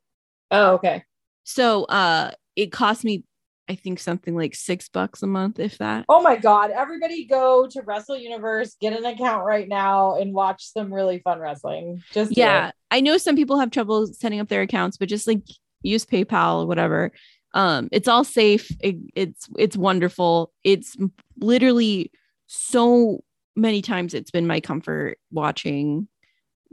Oh, 0.52 0.74
okay. 0.74 1.04
So 1.44 1.86
uh 1.86 2.32
it 2.58 2.72
cost 2.72 3.06
me 3.06 3.24
I 3.70 3.76
think 3.76 4.00
something 4.00 4.34
like 4.34 4.56
six 4.56 4.88
bucks 4.88 5.22
a 5.24 5.28
month, 5.28 5.60
if 5.60 5.78
that. 5.80 6.06
Oh 6.08 6.22
my 6.22 6.38
god! 6.38 6.72
Everybody 6.72 7.26
go 7.26 7.68
to 7.68 7.82
Wrestle 7.82 8.16
Universe, 8.16 8.78
get 8.80 8.98
an 8.98 9.04
account 9.04 9.46
right 9.46 9.68
now, 9.68 10.16
and 10.16 10.34
watch 10.34 10.72
some 10.72 10.94
really 10.94 11.20
fun 11.20 11.40
wrestling. 11.40 12.02
Just 12.14 12.36
yeah 12.36 12.72
i 12.92 13.02
know 13.02 13.18
some 13.18 13.36
people 13.36 13.60
have 13.60 13.72
trouble 13.72 14.08
setting 14.08 14.40
up 14.40 14.48
their 14.48 14.62
accounts 14.62 14.98
but 14.98 15.10
just 15.10 15.28
like 15.28 15.42
use 15.82 16.06
paypal 16.06 16.64
or 16.64 16.68
whatever 16.68 17.12
um 17.54 17.88
it's 17.92 18.08
all 18.08 18.24
safe 18.24 18.70
it, 18.80 18.96
it's 19.16 19.48
it's 19.58 19.78
wonderful 19.78 20.52
it's 20.64 20.98
literally 21.40 22.12
so 22.48 23.24
many 23.56 23.82
times 23.82 24.14
it's 24.14 24.32
been 24.32 24.48
my 24.48 24.60
comfort 24.60 25.18
watching 25.32 26.08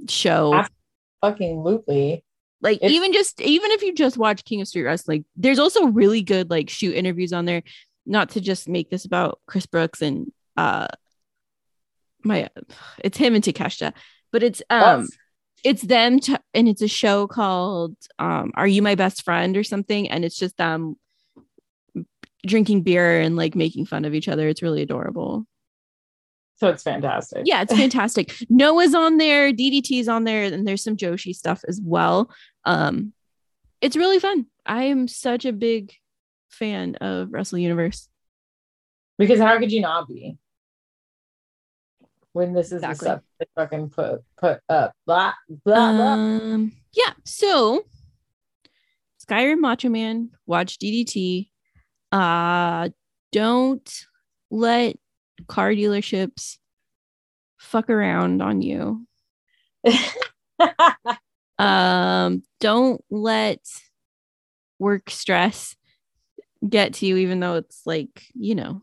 show. 0.09 0.65
Fucking 1.23 1.63
looply. 1.63 2.25
like 2.61 2.77
it's- 2.79 2.91
even 2.93 3.13
just 3.13 3.41
even 3.41 3.71
if 3.71 3.83
you 3.83 3.95
just 3.95 4.17
watch 4.19 4.45
king 4.45 4.61
of 4.61 4.69
street 4.69 4.83
wrestling 4.85 5.25
there's 5.37 5.59
also 5.59 5.87
really 5.87 6.23
good 6.23 6.51
like 6.51 6.69
shoot 6.71 6.95
interviews 6.95 7.33
on 7.33 7.45
there. 7.45 7.63
Not 8.07 8.31
to 8.31 8.41
just 8.41 8.69
make 8.69 8.91
this 8.91 9.05
about 9.07 9.41
chris 9.47 9.67
brooks 9.67 10.03
and 10.03 10.31
uh 10.57 10.89
my 12.23 12.49
it's 13.03 13.17
him 13.19 13.35
and 13.35 13.43
takeshita 13.45 13.93
but 14.33 14.43
it's 14.43 14.63
um 14.71 15.01
Yes. 15.03 15.11
it's 15.65 15.83
them 15.83 16.21
t- 16.21 16.37
and 16.53 16.69
it's 16.69 16.83
a 16.83 16.89
show 16.89 17.27
called 17.27 17.97
um 18.19 18.53
are 18.55 18.67
you 18.69 18.83
my 18.83 18.95
best 18.95 19.23
friend 19.23 19.57
or 19.57 19.65
something? 19.65 20.11
And 20.11 20.25
it's 20.25 20.37
just 20.39 20.57
them 20.59 20.97
drinking 22.47 22.83
beer 22.83 23.21
and 23.21 23.37
like 23.37 23.55
making 23.55 23.87
fun 23.87 24.05
of 24.05 24.13
each 24.15 24.29
other. 24.29 24.47
It's 24.49 24.61
really 24.63 24.83
adorable 24.83 25.47
so 26.57 26.69
it's 26.69 26.83
fantastic. 26.83 27.43
yeah 27.45 27.63
it's 27.63 27.75
fantastic 27.77 28.33
noah's 28.49 28.95
on 28.95 29.17
there 29.17 29.53
ddt's 29.53 30.09
on 30.09 30.25
there 30.25 30.45
and 30.45 30.67
there's 30.67 30.83
some 30.83 30.97
joshi 30.97 31.35
stuff 31.35 31.63
as 31.69 31.81
well 31.85 32.31
um 32.65 33.13
it's 33.81 33.97
really 33.97 34.19
fun 34.21 34.47
i 34.67 34.85
am 34.85 35.07
such 35.09 35.45
a 35.45 35.53
big 35.53 35.93
fan 36.51 36.95
of 36.97 37.29
wrestle 37.33 37.59
universe 37.59 38.09
Because 39.19 39.41
how 39.41 39.59
could 39.59 39.71
you 39.73 39.81
not 39.81 40.09
be? 40.09 40.37
When 42.33 42.53
this 42.53 42.67
is 42.69 42.83
Exactly. 42.83 42.95
the 42.95 43.05
stuff 43.05 43.21
they 43.39 43.47
fucking 43.55 43.91
put 43.91 44.21
put 44.37 44.61
up. 44.69 44.93
Blah 45.07 45.33
blah 45.65 45.93
blah. 45.93 46.13
um 46.15 46.73
yeah 46.93 47.13
so 47.25 47.85
skyrim 49.25 49.61
macho 49.61 49.89
man 49.89 50.31
watch 50.47 50.79
ddt 50.79 51.49
uh 52.13 52.89
don't 53.33 54.05
let 54.51 54.97
car 55.47 55.71
dealerships 55.71 56.59
fuck 57.59 57.91
around 57.91 58.43
on 58.43 58.63
you 58.63 59.07
um 61.59 62.43
don't 62.61 63.03
let 63.11 63.61
work 64.79 65.11
stress 65.11 65.77
get 66.69 66.95
to 66.95 67.07
you 67.07 67.17
even 67.17 67.41
though 67.41 67.55
it's 67.55 67.83
like 67.87 68.27
you 68.35 68.55
know 68.55 68.83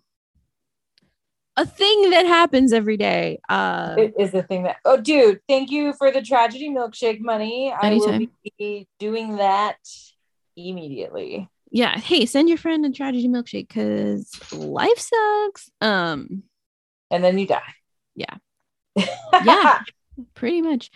a 1.58 1.66
thing 1.66 2.12
that 2.12 2.26
happens 2.26 2.72
every 2.72 2.98
day 2.98 3.40
uh 3.50 3.96
it 3.98 4.14
is 4.18 4.32
the 4.32 4.44
thing 4.44 4.64
that 4.64 4.78
oh 4.86 4.98
dude, 4.98 5.40
thank 5.48 5.72
you 5.72 5.94
for 5.94 6.12
the 6.12 6.22
tragedy 6.22 6.70
milkshake 6.70 7.20
money. 7.20 7.74
I 7.74 7.94
will 7.96 8.18
be 8.18 8.88
doing 9.00 9.38
that 9.38 9.78
immediately. 10.56 11.50
Yeah 11.72 11.98
hey 11.98 12.26
send 12.26 12.50
your 12.50 12.58
friend 12.58 12.86
a 12.86 12.92
tragedy 12.92 13.28
milkshake 13.28 13.68
because 13.68 14.30
life 14.54 15.00
sucks 15.00 15.72
um 15.80 16.44
And 17.10 17.24
then 17.24 17.38
you 17.40 17.48
die. 17.48 17.62
Yeah. 18.16 18.36
Yeah. 19.44 19.80
pretty 20.36 20.62
much 20.62 20.92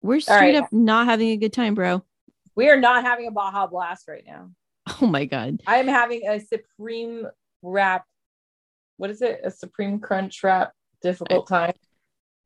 we're 0.00 0.20
straight 0.20 0.54
right. 0.54 0.62
up 0.62 0.72
not 0.72 1.06
having 1.06 1.30
a 1.30 1.36
good 1.36 1.52
time 1.52 1.74
bro 1.74 2.02
we 2.54 2.70
are 2.70 2.78
not 2.80 3.04
having 3.04 3.26
a 3.26 3.30
Baja 3.30 3.66
Blast 3.66 4.08
right 4.08 4.24
now. 4.26 4.50
oh 5.00 5.06
my 5.06 5.24
god 5.24 5.60
I 5.66 5.78
am 5.78 5.88
having 5.88 6.28
a 6.28 6.40
supreme 6.40 7.26
wrap. 7.62 8.04
What 8.96 9.10
is 9.10 9.22
it? 9.22 9.40
A 9.42 9.50
supreme 9.50 9.98
crunch 9.98 10.42
wrap 10.44 10.72
difficult 11.02 11.48
time. 11.48 11.72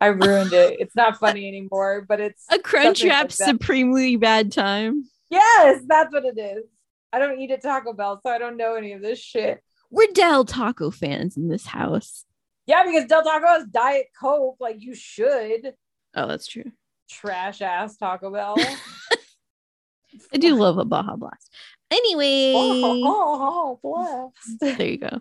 I 0.01 0.07
ruined 0.07 0.53
it. 0.53 0.81
It's 0.81 0.97
not 0.97 1.19
funny 1.19 1.47
anymore, 1.49 2.05
but 2.09 2.21
it's 2.21 2.45
a 2.51 2.59
crunch 2.59 3.05
wrap 3.05 3.25
like 3.25 3.33
supremely 3.33 4.17
bad 4.17 4.53
time 4.53 5.05
Yes, 5.31 5.83
that's 5.87 6.13
what 6.13 6.25
it 6.25 6.39
is. 6.39 6.65
I 7.13 7.19
don't 7.19 7.39
eat 7.41 7.51
at 7.51 7.63
Taco 7.63 7.93
Bell, 7.93 8.21
so 8.25 8.31
I 8.31 8.39
don't 8.39 8.57
know 8.57 8.75
any 8.75 8.93
of 8.93 9.03
this 9.03 9.19
shit. 9.19 9.63
we're 9.91 10.13
del 10.13 10.45
taco 10.45 10.91
fans 10.91 11.37
in 11.37 11.49
this 11.49 11.67
house 11.67 12.25
Yeah, 12.67 12.85
because 12.85 13.07
Del 13.07 13.23
Taco 13.23 13.47
has 13.47 13.65
Diet 13.67 14.07
Coke, 14.21 14.57
like 14.61 14.77
you 14.81 14.95
should. 14.95 15.75
oh 16.15 16.27
that's 16.27 16.47
true 16.47 16.73
Trash 17.09 17.63
ass 17.63 17.97
Taco 17.97 18.31
Bell. 18.33 18.57
i 20.33 20.39
do 20.39 20.55
love 20.57 20.79
a 20.79 20.85
baja 20.85 21.15
blast 21.17 21.53
anyway 21.91 22.53
oh, 22.55 23.03
oh, 23.05 23.81
oh, 23.85 24.29
blast. 24.33 24.61
there 24.79 24.89
you 24.89 24.97
go 24.99 25.21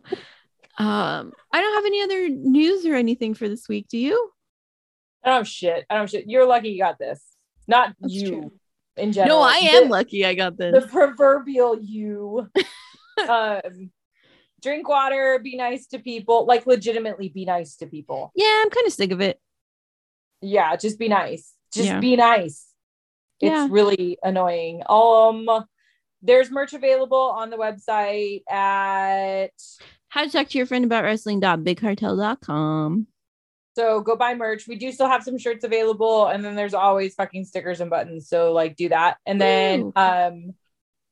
um 0.77 1.33
i 1.51 1.59
don't 1.61 1.73
have 1.75 1.85
any 1.85 2.01
other 2.01 2.29
news 2.29 2.85
or 2.85 2.95
anything 2.95 3.33
for 3.33 3.49
this 3.49 3.67
week 3.67 3.87
do 3.89 3.97
you 3.97 4.31
I 5.23 5.29
don't 5.31 5.47
shit. 5.47 5.85
I 5.89 5.95
don't 5.95 6.07
shit. 6.07 6.25
You're 6.27 6.45
lucky 6.45 6.69
you 6.69 6.77
got 6.77 6.99
this. 6.99 7.19
Not 7.67 7.95
That's 7.99 8.13
you 8.13 8.27
true. 8.29 8.51
In 8.97 9.11
general. 9.11 9.39
no 9.41 9.45
i 9.45 9.57
am 9.57 9.83
The- 9.85 9.89
lucky 9.89 10.25
i 10.25 10.33
got 10.33 10.57
this 10.57 10.83
the 10.83 10.87
proverbial 10.89 11.77
you. 11.81 12.49
um, 13.29 13.91
drink 14.61 14.87
water, 14.89 15.39
be 15.43 15.55
nice 15.57 15.85
to 15.87 15.99
people, 15.99 16.45
like 16.45 16.65
legitimately 16.65 17.29
be 17.29 17.45
nice 17.45 17.75
to 17.77 17.87
people. 17.87 18.31
yeah 18.35 18.61
i'm 18.63 18.69
kind 18.69 18.87
of 18.87 18.93
sick 18.93 19.11
of 19.11 19.21
it 19.21 19.39
Yeah, 20.41 20.75
just 20.75 20.99
be 20.99 21.07
nice. 21.07 21.53
Just 21.73 21.87
Yeah. 21.87 21.99
be 21.99 22.15
nice. 22.15 22.67
It's 23.41 23.51
Yeah. 23.51 23.67
really 23.69 24.17
annoying. 24.23 24.81
Um, 24.87 25.49
there's 26.21 26.49
merch 26.51 26.73
available 26.73 27.17
on 27.41 27.49
the 27.49 27.57
website 27.57 28.43
at 28.49 29.51
how 30.09 30.23
to 30.23 30.29
talk 30.31 30.47
to 30.49 30.57
your 30.57 30.67
friend 30.67 30.85
about 30.85 31.03
wrestling.bigcartel.com 31.03 33.07
so 33.75 34.01
go 34.01 34.15
buy 34.15 34.33
merch. 34.35 34.67
We 34.67 34.75
do 34.75 34.91
still 34.91 35.07
have 35.07 35.23
some 35.23 35.37
shirts 35.37 35.63
available, 35.63 36.27
and 36.27 36.43
then 36.43 36.55
there's 36.55 36.73
always 36.73 37.13
fucking 37.15 37.45
stickers 37.45 37.81
and 37.81 37.89
buttons. 37.89 38.27
So 38.29 38.51
like 38.53 38.75
do 38.75 38.89
that. 38.89 39.17
And 39.25 39.39
then 39.39 39.91
um 39.95 40.53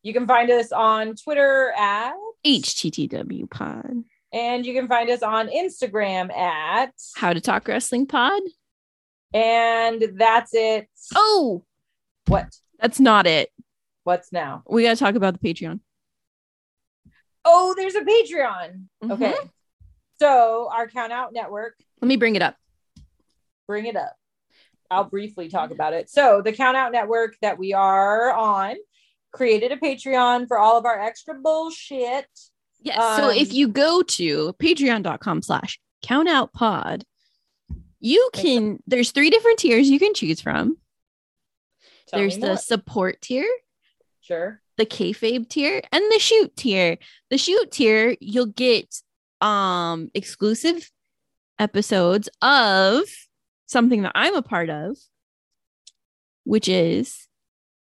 you 0.02 0.14
can 0.14 0.28
find 0.28 0.50
us 0.52 0.72
on 0.72 1.16
Twitter 1.16 1.72
at 1.78 2.14
httw 2.46 3.50
pod 3.50 4.04
and 4.34 4.66
you 4.66 4.74
can 4.74 4.88
find 4.90 5.10
us 5.10 5.24
on 5.24 5.48
Instagram 5.48 6.30
at 6.36 6.92
how 7.16 7.32
to 7.32 7.40
talk 7.40 7.66
wrestling 7.70 8.06
pod 8.06 8.42
and 9.34 10.04
that's 10.16 10.54
it. 10.54 10.90
oh 11.16 11.64
What? 12.28 12.48
that's 12.80 13.00
not 13.00 13.26
it 13.28 13.50
What's 14.04 14.34
now? 14.34 14.64
we 14.70 14.84
gotta 14.84 14.98
talk 15.00 15.16
about 15.16 15.40
the 15.40 15.54
patreon 15.54 15.80
Oh, 17.46 17.74
there's 17.78 17.96
a 17.96 18.02
Patreon. 18.02 18.86
Mhm. 19.04 19.12
Okay. 19.12 19.36
So 20.20 20.70
our 20.74 20.88
count 20.88 21.12
out 21.12 21.34
network, 21.34 21.76
let 22.04 22.08
me 22.10 22.18
bring 22.18 22.36
it 22.36 22.42
up 22.42 22.58
bring 23.66 23.86
it 23.86 23.96
up. 23.96 24.18
I'll 24.92 25.06
briefly 25.06 25.48
talk 25.48 25.72
about 25.72 25.94
it. 25.94 26.10
So 26.10 26.42
the 26.44 26.52
count 26.52 26.76
out 26.76 26.92
network 26.92 27.36
that 27.42 27.58
we 27.58 27.74
are 27.74 28.32
on 28.32 28.76
created 29.32 29.72
a 29.72 29.78
Patreon 29.78 30.48
for 30.48 30.60
all 30.60 30.78
of 30.78 30.86
our 30.86 31.00
extra 31.00 31.34
bullshit. 31.34 32.28
yes 32.82 33.18
so 33.18 33.30
Um, 33.30 33.36
if 33.36 33.54
you 33.54 33.70
go 33.70 34.04
to 34.04 34.54
patreon.com 34.62 35.42
slash 35.42 35.80
count 36.04 36.28
out 36.28 36.52
pod 36.52 37.06
you 38.00 38.30
can 38.34 38.80
there's 38.86 39.12
three 39.12 39.30
different 39.30 39.58
tiers 39.58 39.90
you 39.90 39.98
can 39.98 40.14
choose 40.14 40.42
from 40.42 40.78
there's 42.12 42.38
the 42.38 42.58
support 42.58 43.22
tier 43.22 43.48
sure. 44.20 44.62
the 44.78 44.86
kayfabe 44.86 45.48
tier 45.48 45.82
and 45.92 46.04
the 46.12 46.20
shoot 46.20 46.56
tier. 46.58 46.98
The 47.32 47.38
shoot 47.38 47.72
tier, 47.72 48.16
you'll 48.20 48.48
get 48.48 48.94
um 49.42 50.12
exclusive 50.14 50.92
episodes 51.60 52.30
of 52.42 53.04
something 53.66 54.04
that 54.04 54.12
I'm 54.16 54.36
a 54.36 54.42
part 54.42 54.70
of, 54.70 54.98
which 56.44 56.68
is 56.68 57.28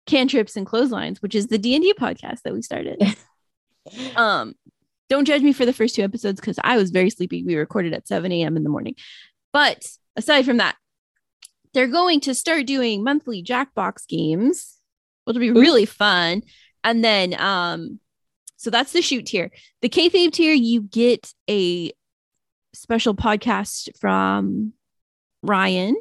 cantrips 0.06 0.56
and 0.56 0.66
clotheslines, 0.66 1.22
which 1.22 1.36
is 1.36 1.48
the 1.48 1.58
D&D 1.58 1.94
podcast 1.94 2.42
that 2.44 2.54
we 2.54 2.62
started. 2.62 3.02
um 4.16 4.54
don't 5.10 5.26
judge 5.26 5.42
me 5.42 5.54
for 5.54 5.66
the 5.66 5.74
first 5.74 5.96
two 5.96 6.04
episodes 6.04 6.40
because 6.40 6.60
I 6.64 6.78
was 6.78 6.92
very 6.92 7.10
sleepy. 7.10 7.44
We 7.44 7.56
recorded 7.56 7.94
at 7.94 8.08
7 8.08 8.32
a.m. 8.32 8.56
in 8.56 8.64
the 8.64 8.70
morning. 8.70 8.96
But 9.52 9.84
aside 10.16 10.46
from 10.46 10.58
that, 10.58 10.76
they're 11.74 11.88
going 11.88 12.20
to 12.22 12.36
start 12.36 12.68
doing 12.68 13.04
monthly 13.04 13.44
Jackbox 13.44 14.08
games, 14.08 14.78
which 15.26 15.34
will 15.34 15.42
be 15.42 15.52
really 15.52 15.86
fun. 15.86 16.44
And 16.84 17.04
then, 17.04 17.40
um, 17.40 18.00
so 18.58 18.70
that's 18.70 18.92
the 18.92 19.02
shoot 19.02 19.26
tier. 19.26 19.52
The 19.82 19.90
kayfabe 19.90 20.32
tier, 20.32 20.54
you 20.54 20.82
get 20.82 21.34
a 21.50 21.92
special 22.80 23.14
podcast 23.16 23.90
from 24.00 24.74
Ryan 25.44 25.96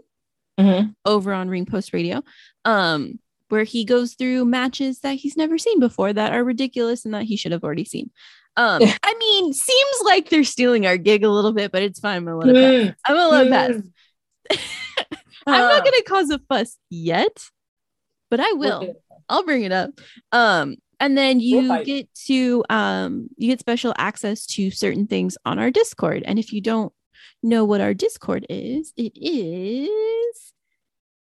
Mhm. 0.59 0.95
over 1.05 1.33
on 1.33 1.49
Ring 1.49 1.66
Post 1.66 1.93
Radio, 1.93 2.22
um, 2.64 3.18
where 3.49 3.64
he 3.64 3.85
goes 3.85 4.14
through 4.14 4.45
matches 4.45 5.01
that 5.01 5.14
he's 5.16 5.37
never 5.37 5.57
seen 5.59 5.79
before 5.81 6.12
that 6.12 6.33
are 6.33 6.43
ridiculous 6.45 7.05
and 7.05 7.14
that 7.14 7.24
he 7.24 7.37
should 7.37 7.53
have 7.53 7.64
already 7.64 7.85
seen. 7.85 8.11
Um, 8.57 8.83
I 9.05 9.14
mean, 9.18 9.53
seems 9.53 9.97
like 10.05 10.31
they're 10.31 10.43
stealing 10.45 10.85
our 10.87 10.97
gig 10.97 11.22
a 11.24 11.31
little 11.31 11.53
bit, 11.53 11.70
but 11.70 11.83
it's 11.83 12.01
fine. 12.01 12.16
I'm 12.16 12.24
gonna 12.24 12.37
let 12.39 12.49
it 12.49 12.55
pass. 12.55 12.91
Mm, 12.91 12.97
I'm 13.07 13.16
gonna 13.16 13.29
let 13.29 13.47
it 13.47 13.51
pass. 13.53 13.70
mm. 14.59 15.16
I'm 15.47 15.61
not 15.68 15.85
gonna 15.85 16.03
cause 16.03 16.31
a 16.31 16.39
fuss 16.41 16.76
yet, 16.91 17.49
but 18.31 18.41
I 18.41 18.53
will. 18.53 18.97
I'll 19.29 19.45
bring 19.45 19.62
it 19.62 19.72
up. 19.72 19.91
Um, 20.33 20.76
and 21.01 21.16
then 21.16 21.40
you 21.40 21.84
get 21.84 22.12
to 22.26 22.64
um 22.70 23.28
you 23.36 23.49
get 23.49 23.61
special 23.61 23.94
access 23.96 24.46
to 24.46 24.70
certain 24.70 25.07
things 25.07 25.36
on 25.44 25.59
our 25.59 25.70
Discord. 25.70 26.22
And 26.24 26.38
if 26.38 26.53
you 26.53 26.61
don't 26.61 26.92
know 27.42 27.64
what 27.64 27.80
our 27.80 27.94
Discord 27.94 28.46
is, 28.49 28.92
it 28.96 29.12
is 29.16 30.53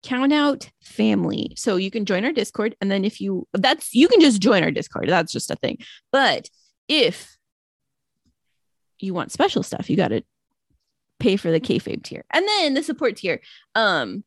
count 0.03 0.33
out 0.33 0.69
family. 0.81 1.53
So 1.55 1.77
you 1.77 1.89
can 1.89 2.05
join 2.05 2.25
our 2.25 2.33
Discord, 2.33 2.75
and 2.81 2.91
then 2.91 3.05
if 3.05 3.21
you 3.21 3.47
that's 3.53 3.93
you 3.93 4.07
can 4.07 4.19
just 4.19 4.41
join 4.41 4.63
our 4.63 4.71
Discord. 4.71 5.07
That's 5.07 5.31
just 5.31 5.51
a 5.51 5.55
thing. 5.55 5.77
But 6.11 6.49
if 6.87 7.37
you 8.99 9.13
want 9.13 9.31
special 9.31 9.63
stuff, 9.63 9.89
you 9.89 9.95
gotta 9.95 10.23
pay 11.19 11.37
for 11.37 11.51
the 11.51 11.59
kayfabe 11.59 12.03
tier. 12.03 12.25
And 12.31 12.45
then 12.47 12.73
the 12.73 12.83
support 12.83 13.17
tier. 13.17 13.41
Um 13.75 14.23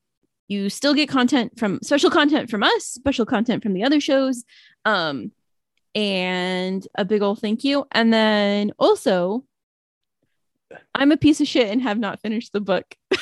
you 0.49 0.71
still 0.71 0.95
get 0.95 1.09
content 1.09 1.59
from 1.59 1.81
special 1.83 2.09
content 2.09 2.49
from 2.51 2.63
us, 2.63 2.85
special 2.85 3.27
content 3.27 3.65
from 3.65 3.73
the 3.73 3.83
other 3.83 4.01
shows, 4.01 4.45
um, 4.87 5.33
and 5.95 6.87
a 6.95 7.05
big 7.05 7.21
old 7.23 7.41
thank 7.41 7.65
you. 7.65 7.87
And 7.93 8.13
then 8.13 8.73
also, 8.79 9.45
I'm 10.95 11.13
a 11.13 11.17
piece 11.17 11.41
of 11.41 11.49
shit 11.49 11.69
and 11.71 11.83
have 11.83 11.99
not 11.99 12.21
finished 12.21 12.53
the 12.53 12.61
book. 12.61 12.85
the 13.11 13.19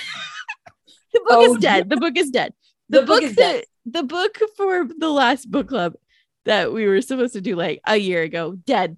book 1.14 1.24
Oh, 1.30 1.54
is 1.54 1.60
dead. 1.60 1.88
The 1.88 1.96
book 1.96 2.16
is 2.16 2.30
dead. 2.30 2.52
The, 2.88 3.00
The 3.00 3.06
book 3.06 3.20
book, 3.20 3.30
is 3.30 3.36
dead. 3.36 3.64
the 3.86 4.02
book 4.02 4.38
for 4.56 4.86
the 4.98 5.08
last 5.10 5.50
book 5.50 5.68
club 5.68 5.94
that 6.44 6.72
we 6.72 6.86
were 6.86 7.00
supposed 7.00 7.32
to 7.32 7.40
do 7.40 7.56
like 7.56 7.80
a 7.86 7.96
year 7.96 8.22
ago, 8.22 8.52
dead. 8.52 8.96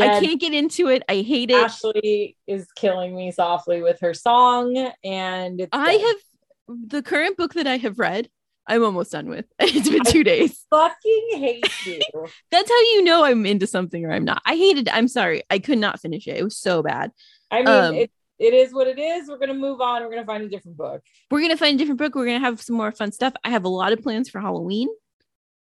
I 0.00 0.18
can't 0.18 0.40
get 0.40 0.54
into 0.54 0.88
it. 0.88 1.02
I 1.10 1.16
hate 1.20 1.50
it. 1.50 1.62
Ashley 1.62 2.34
is 2.46 2.66
killing 2.72 3.14
me 3.14 3.32
softly 3.32 3.82
with 3.82 4.00
her 4.00 4.14
song, 4.14 4.74
and 5.04 5.60
it's 5.60 5.68
I 5.72 5.98
dead. 5.98 6.00
have 6.06 6.16
the 6.88 7.02
current 7.02 7.36
book 7.36 7.52
that 7.52 7.66
I 7.66 7.76
have 7.76 7.98
read. 7.98 8.30
I'm 8.66 8.84
almost 8.84 9.12
done 9.12 9.28
with. 9.28 9.46
It's 9.60 9.88
been 9.88 10.04
two 10.04 10.24
days. 10.24 10.64
fucking 10.70 11.28
hate 11.32 11.86
you. 11.86 12.00
That's 12.50 12.70
how 12.70 12.80
you 12.80 13.04
know 13.04 13.24
I'm 13.24 13.44
into 13.46 13.66
something 13.66 14.04
or 14.04 14.12
I'm 14.12 14.24
not. 14.24 14.42
I 14.46 14.54
hated. 14.56 14.88
I'm 14.88 15.08
sorry. 15.08 15.42
I 15.50 15.58
could 15.58 15.78
not 15.78 16.00
finish 16.00 16.26
it. 16.28 16.36
It 16.36 16.44
was 16.44 16.56
so 16.56 16.82
bad. 16.82 17.10
I 17.50 17.58
mean, 17.58 17.68
Um, 17.68 17.94
it, 17.94 18.10
it 18.38 18.54
is 18.54 18.72
what 18.72 18.86
it 18.86 18.98
is. 18.98 19.28
We're 19.28 19.38
gonna 19.38 19.54
move 19.54 19.80
on. 19.80 20.02
We're 20.02 20.10
gonna 20.10 20.24
find 20.24 20.44
a 20.44 20.48
different 20.48 20.76
book. 20.76 21.02
We're 21.30 21.42
gonna 21.42 21.56
find 21.56 21.74
a 21.74 21.78
different 21.78 21.98
book. 21.98 22.14
We're 22.14 22.26
gonna 22.26 22.38
have 22.38 22.60
some 22.62 22.76
more 22.76 22.92
fun 22.92 23.12
stuff. 23.12 23.34
I 23.44 23.50
have 23.50 23.64
a 23.64 23.68
lot 23.68 23.92
of 23.92 24.00
plans 24.02 24.28
for 24.30 24.40
Halloween. 24.40 24.88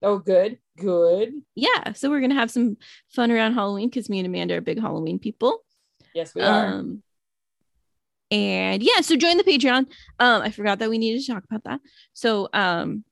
Oh, 0.01 0.17
good, 0.19 0.59
good. 0.77 1.33
Yeah, 1.55 1.93
so 1.93 2.09
we're 2.09 2.21
gonna 2.21 2.35
have 2.35 2.51
some 2.51 2.77
fun 3.09 3.31
around 3.31 3.53
Halloween 3.55 3.89
because 3.89 4.09
me 4.09 4.19
and 4.19 4.27
Amanda 4.27 4.55
are 4.55 4.61
big 4.61 4.79
Halloween 4.79 5.19
people. 5.19 5.63
Yes, 6.13 6.33
we 6.33 6.41
are. 6.41 6.67
Um, 6.67 7.03
and 8.31 8.83
yeah, 8.83 9.01
so 9.01 9.15
join 9.15 9.37
the 9.37 9.43
Patreon. 9.43 9.87
Um, 10.19 10.41
I 10.41 10.51
forgot 10.51 10.79
that 10.79 10.89
we 10.89 10.97
needed 10.97 11.21
to 11.25 11.33
talk 11.33 11.43
about 11.43 11.63
that. 11.65 11.79
So 12.13 12.49
um, 12.53 13.03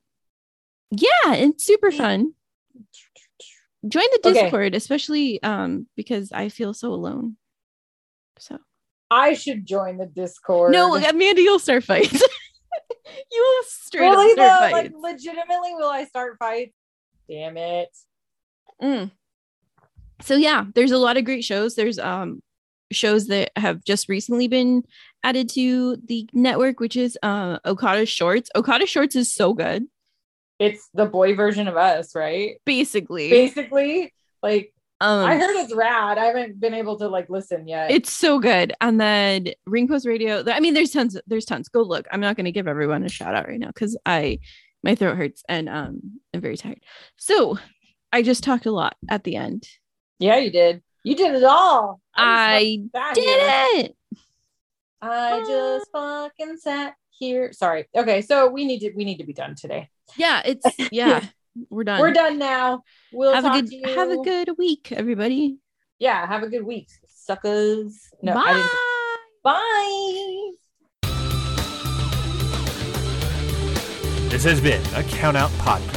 yeah, 0.91 1.33
it's 1.33 1.65
super 1.65 1.91
fun. 1.91 2.33
Join 3.87 4.03
the 4.11 4.29
Okay. 4.29 4.41
Discord, 4.43 4.75
especially 4.75 5.41
um 5.43 5.87
because 5.95 6.31
I 6.31 6.49
feel 6.49 6.73
so 6.73 6.93
alone. 6.93 7.37
So 8.39 8.59
I 9.09 9.33
should 9.33 9.65
join 9.65 9.97
the 9.97 10.05
Discord. 10.05 10.73
no, 10.73 10.95
Amanda, 10.95 11.41
you'll 11.41 11.59
start 11.59 11.83
fights. 11.83 12.11
you 13.31 13.41
will 13.41 13.63
straight 13.67 14.09
really 14.09 14.31
up 14.31 14.37
though, 14.37 14.43
start 14.55 14.71
like 14.73 14.91
fights. 14.91 14.95
legitimately, 14.99 15.73
will 15.75 15.89
I 15.89 16.03
start 16.05 16.35
fights? 16.39 16.73
Damn 17.29 17.57
it. 17.57 17.89
Mm. 18.81 19.11
So 20.21 20.35
yeah, 20.35 20.65
there's 20.75 20.91
a 20.91 20.97
lot 20.97 21.17
of 21.17 21.25
great 21.25 21.43
shows. 21.43 21.75
There's 21.75 21.99
um 21.99 22.41
shows 22.91 23.27
that 23.27 23.51
have 23.55 23.83
just 23.83 24.09
recently 24.09 24.47
been 24.47 24.83
added 25.23 25.49
to 25.49 25.97
the 25.97 26.29
network, 26.33 26.79
which 26.79 26.95
is 26.95 27.17
uh 27.23 27.59
Okada 27.65 28.05
Shorts. 28.05 28.49
Okada 28.55 28.85
Shorts 28.85 29.15
is 29.15 29.33
so 29.33 29.53
good. 29.53 29.85
It's 30.59 30.89
the 30.93 31.05
boy 31.05 31.35
version 31.35 31.67
of 31.67 31.77
us, 31.77 32.15
right? 32.15 32.55
Basically, 32.65 33.29
Basically, 33.29 34.13
like 34.41 34.73
um, 34.99 35.27
I 35.27 35.35
heard 35.35 35.55
it's 35.57 35.75
rad. 35.75 36.17
I 36.17 36.25
haven't 36.25 36.59
been 36.59 36.73
able 36.73 36.97
to 36.97 37.07
like 37.07 37.29
listen 37.29 37.67
yet. 37.67 37.91
it's 37.91 38.11
so 38.11 38.39
good. 38.39 38.73
And 38.81 38.99
then 38.99 39.49
Ring 39.67 39.87
Post 39.87 40.07
Radio. 40.07 40.43
I 40.47 40.59
mean, 40.59 40.73
there's 40.73 40.89
tons. 40.91 41.19
There's 41.27 41.45
tons. 41.45 41.69
Go 41.69 41.83
look. 41.83 42.07
I'm 42.11 42.19
not 42.21 42.35
going 42.35 42.45
to 42.45 42.51
give 42.51 42.67
everyone 42.67 43.03
a 43.03 43.09
shout 43.09 43.35
out 43.35 43.47
right 43.47 43.59
now 43.59 43.67
because 43.67 43.95
I 44.05 44.39
my 44.83 44.95
throat 44.95 45.17
hurts 45.17 45.43
and 45.47 45.69
um 45.69 46.19
I'm 46.33 46.41
very 46.41 46.57
tired. 46.57 46.79
So 47.17 47.59
I 48.11 48.23
just 48.23 48.43
talked 48.43 48.65
a 48.65 48.71
lot 48.71 48.95
at 49.09 49.23
the 49.23 49.35
end. 49.35 49.67
yeah, 50.17 50.37
you 50.37 50.49
did. 50.51 50.81
You 51.03 51.15
did 51.15 51.35
it 51.35 51.43
all. 51.43 52.01
I 52.15 52.79
sat 52.95 53.13
did 53.15 53.23
here. 53.23 53.83
it. 53.85 53.96
I 55.01 55.41
ah. 55.41 55.47
just 55.47 55.91
fucking 55.91 56.57
sat 56.57 56.95
here. 57.11 57.53
Sorry. 57.53 57.85
Okay, 57.95 58.21
so 58.21 58.49
we 58.49 58.65
need 58.65 58.79
to 58.79 58.91
we 58.95 59.05
need 59.05 59.17
to 59.17 59.23
be 59.23 59.33
done 59.33 59.55
today. 59.55 59.89
Yeah, 60.15 60.41
it's 60.45 60.65
yeah. 60.91 61.23
We're 61.69 61.83
done. 61.83 61.99
We're 61.99 62.13
done 62.13 62.37
now. 62.37 62.83
We'll 63.11 63.33
have 63.33 63.45
a 63.45 63.49
good 63.49 63.67
to 63.67 63.75
you. 63.75 63.95
have 63.95 64.11
a 64.11 64.17
good 64.17 64.51
week, 64.57 64.91
everybody. 64.91 65.57
yeah. 65.99 66.25
Have 66.27 66.43
a 66.43 66.49
good 66.49 66.65
week, 66.65 66.89
suckers. 67.07 68.09
No, 68.21 68.33
Bye. 68.33 68.43
I 68.45 68.53
didn't. 68.53 68.71
Bye. 69.43 70.51
This 74.29 74.43
has 74.43 74.61
been 74.61 74.83
a 74.93 75.03
Count 75.03 75.37
Out 75.37 75.49
Podcast. 75.51 75.96